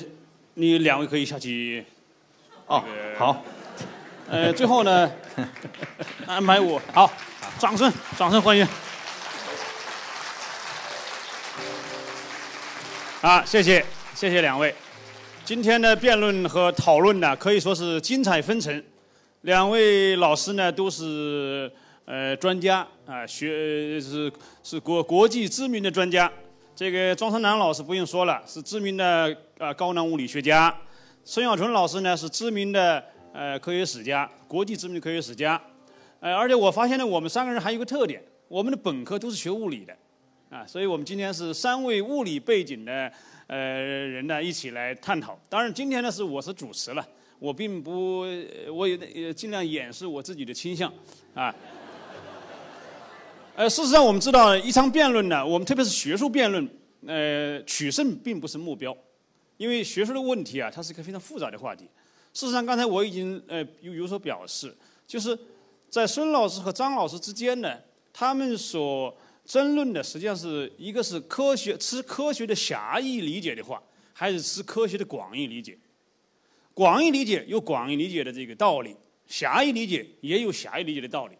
[0.52, 1.82] 你两位可以下去。
[2.66, 2.84] 哦，
[3.16, 3.42] 好。
[4.28, 5.10] 呃，最后呢，
[6.28, 7.10] 安排我好，
[7.58, 8.68] 掌声，掌声欢迎。
[13.22, 13.82] 啊，谢谢，
[14.14, 14.74] 谢谢两位。
[15.42, 18.84] 今天的辩论和讨论呢，可以说是精彩纷呈。
[19.40, 21.72] 两位老师呢，都是
[22.06, 24.32] 呃专家啊，学是
[24.62, 26.32] 是国国际知名的专家。
[26.74, 30.74] 这个庄生南老师不用说了，是知名的啊高能物理学家。
[31.24, 35.60] 孙小纯老师呢，是知名的呃科学史家，国际知名的科学史家。
[36.20, 39.96] 呃，而且我发现呢，我们三个人还有一个特点，我们的本科都是学物理的。
[40.48, 43.10] 啊，所以我们今天是三位物理背景的
[43.48, 45.36] 呃人呢一起来探讨。
[45.48, 47.04] 当然，今天呢是我是主持了，
[47.40, 48.20] 我并不，
[48.72, 50.92] 我也也尽量掩饰我自己的倾向，
[51.34, 51.52] 啊。
[53.56, 56.68] 呃，事实上我们知道，一场辩论呢，我们特别是学术辩论，
[57.06, 58.94] 呃，取胜并不是目标，
[59.56, 61.88] 因为学术的问题啊，它是一个非常复杂的话题。
[62.34, 64.76] 事实上，刚才我已经呃有有所表示，
[65.06, 65.36] 就是
[65.88, 67.78] 在孙老师和张老师之间呢，
[68.12, 73.82] 他们所争论的实际上是一个是科学吃科学的狭义理解的话，
[74.12, 75.78] 还是吃科学的广义理解？
[76.74, 78.94] 广义理解有广义理解的这个道理，
[79.26, 81.34] 狭义理解也有狭义理解的道理。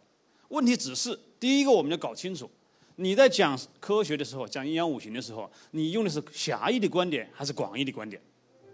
[0.49, 2.51] 问题只是第一个我们要搞清楚，
[2.97, 8.21] 你在讲科学的时候，讲阴阳五行的时候，你用的是狭义的观点还是广义的观点？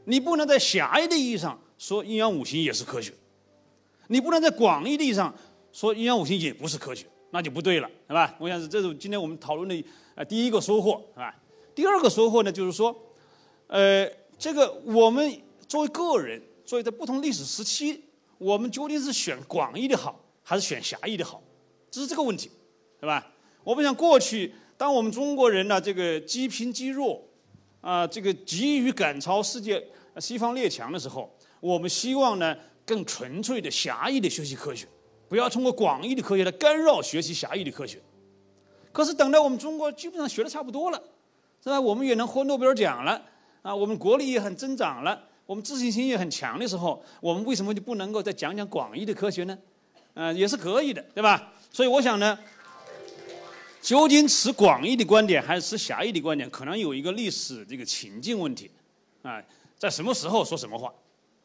[0.04, 3.12] 你不能在狭义的意义上说阴阳五行也是科学，
[4.08, 5.34] 你不能在广义的意义上
[5.72, 8.34] 说阴阳五行也不是科学，那就不对了，是吧？
[8.38, 9.84] 我想是这是今天我们讨论的
[10.14, 11.34] 呃第一个收获，是吧？
[11.74, 12.94] 第二个收获呢，就是说，
[13.66, 14.06] 呃，
[14.38, 18.02] 这个我们作为个人，作为在不同历史时期，
[18.38, 21.42] 我们究竟是选广义的好，还是选狭义的好？
[21.92, 22.50] 这是这个问题，
[22.98, 23.30] 对吧？
[23.62, 27.22] 我们想过去，当我们中国人呢，这个积贫积弱，
[27.82, 29.86] 啊，这个急于赶超世界
[30.16, 31.30] 西方列强的时候，
[31.60, 34.88] 我们希望呢更纯粹的狭义的学习科学，
[35.28, 38.00] 不要通过广义的科学来干扰学习狭义的科学。
[38.90, 41.02] 可是等到我们中国基本上学的差不多了，
[41.62, 41.78] 是吧？
[41.78, 43.22] 我们也能获诺贝尔奖了，
[43.60, 49.58] 啊，我们国力也很增长了，我们自信心也很强的时候，我们为什么就不能够再讲讲广义的科学呢？
[50.14, 51.52] 呃，也是可以的，对吧？
[51.70, 52.38] 所以我想呢。
[53.80, 58.70] 究竟持广义的观点还是持狭义的观点，可能有一个历史这个情境问题，
[59.22, 59.42] 啊，
[59.76, 60.94] 在什么时候说什么话，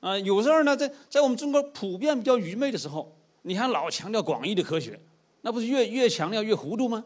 [0.01, 3.11] 啊，有时候呢，在在我们中国普遍比较愚昧的时候，
[3.41, 4.99] 你还老强调广义的科学，
[5.41, 7.03] 那不是越越强调越糊涂吗？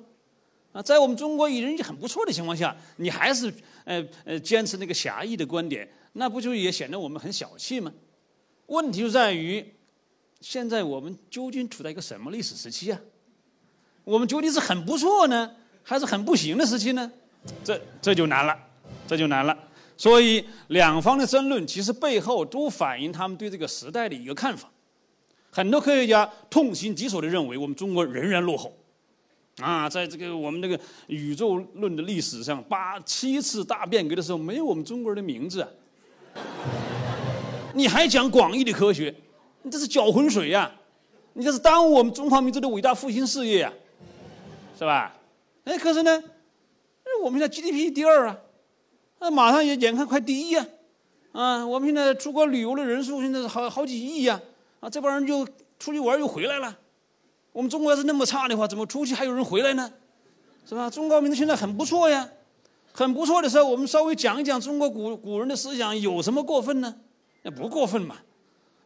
[0.74, 3.54] 啊，在我们中国已经很不错的情况下，你还是
[3.86, 7.90] 呃呃坚持那个狭义的观点，那不就也显得我们很小气吗？
[8.66, 9.66] 问题就在于，
[10.42, 13.00] 现在我们究竟处在一个什么历史时期啊？
[14.04, 15.52] 我们究竟是很不错呢，
[15.84, 17.10] 还是很不行的时期呢？
[17.64, 18.58] 这这就难了，
[19.08, 19.58] 这就难了。
[19.96, 24.68] 所以两方的争论其实背后都反映他们对这个时代的一个看法。
[25.52, 28.76] 很多科学家痛心疾首地认为，我们中国仍然落后。
[29.58, 35.68] 啊，在这个我们这个宇宙论的历史上，八七次大变革的时候，没有我们中国人的名字。
[37.76, 39.14] 你还讲广义的科学，
[39.64, 40.72] 你这是搅浑水呀！
[41.34, 43.74] 你这是耽误我们中华民族的伟大复兴事业呀！
[44.78, 45.16] 是吧？
[45.64, 46.24] 哎，可是呢，
[47.24, 48.38] 我们现在 GDP 第二啊，
[49.20, 50.66] 那马上也眼看快第一啊，
[51.32, 54.42] 啊，我们现在出国旅游的人数现在是好好几亿呀，
[54.80, 55.48] 啊，这帮人就
[55.78, 56.78] 出去玩又回来了。
[57.54, 59.92] 我们中国要是那么差的话，怎么出去还有人回来呢？
[60.66, 60.90] 是吧？
[60.90, 62.28] 中华民族现在很不错呀，
[62.92, 66.96] 很不错的时候，我们稍微讲一讲中国古古人的思想有什么过分呢？
[67.44, 68.18] 那不过分嘛，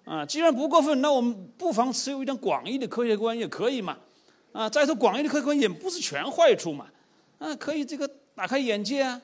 [0.06, 3.98] 啊，既然不过分，那我们不妨持有一点广义的科学观也可以嘛。
[4.52, 6.88] 啊，再说广义的科学观也不是全坏处嘛，
[7.40, 9.22] 啊，可以这个打开眼界啊，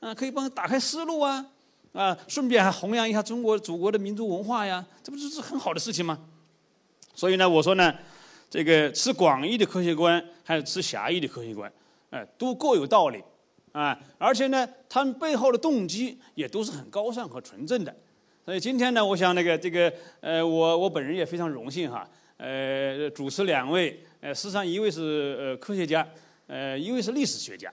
[0.00, 1.46] 啊，可以帮打开思路啊，
[1.94, 6.18] 啊，顺便还弘扬一下中国祖国的民族文化呀，这不就是很好的事情吗？
[7.14, 7.94] 所以呢，我说呢，
[8.50, 11.72] 这个持广义的科学观还是持狭义的科学观，
[12.10, 13.22] 哎，都各有道理，
[13.72, 17.96] 啊，而且呢，他们背后的动机也都是很高尚和纯正的。
[18.44, 19.90] 所以今天呢，我想那个这个
[20.20, 23.98] 呃，我我本人也非常荣幸哈，呃，主持两位。
[24.20, 26.06] 呃，事实上，一位是呃科学家，
[26.46, 27.72] 呃，一位是历史学家，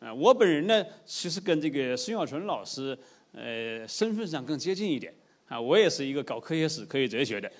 [0.00, 2.98] 啊，我本人呢，其实跟这个孙小纯老师，
[3.32, 5.14] 呃，身份上更接近一点，
[5.46, 7.50] 啊，我也是一个搞科学史、科学哲学的，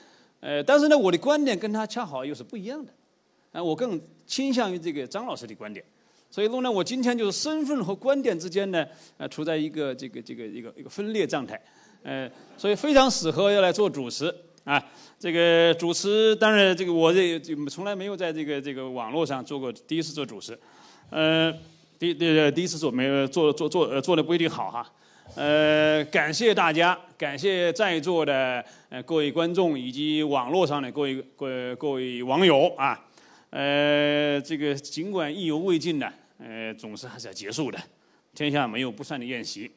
[0.41, 2.93] 呃，但是呢，我的观点跟他恰好又是不一样的，
[3.53, 5.85] 啊，我更倾向于这个张老师的观点，
[6.29, 8.87] 所以说呢，我今天就是身份和观点之间呢，
[9.17, 11.61] 呃，处在一个这个这个一个一个分裂状态，
[12.03, 14.34] 呃，所以非常适合要来做主持。
[14.64, 14.84] 啊，
[15.18, 17.40] 这个主持当然，这个我这
[17.70, 20.59] 从来没有在这个这个网络上做过，第一次做主持，
[21.09, 21.51] 呃，
[21.99, 24.86] 第第第一次做没有做做做呃做的不一定好哈，
[25.36, 33.03] 呃，感谢大家，感谢在座的呃各位观众以及网络上的各位各各位网友啊，
[33.49, 37.78] 呃，这个尽管意犹未尽呢，呃，总是还是要结束的，
[38.34, 39.70] 天下没有不散的宴席，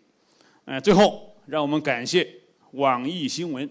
[0.65, 2.25] 呃，最后让我们感谢
[2.71, 3.69] 网易新闻。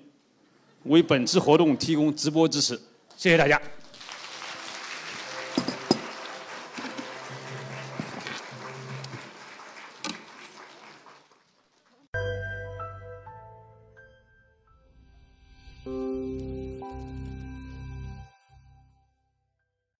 [0.83, 2.79] 为本次活动提供直播支持，
[3.17, 3.59] 谢谢大家。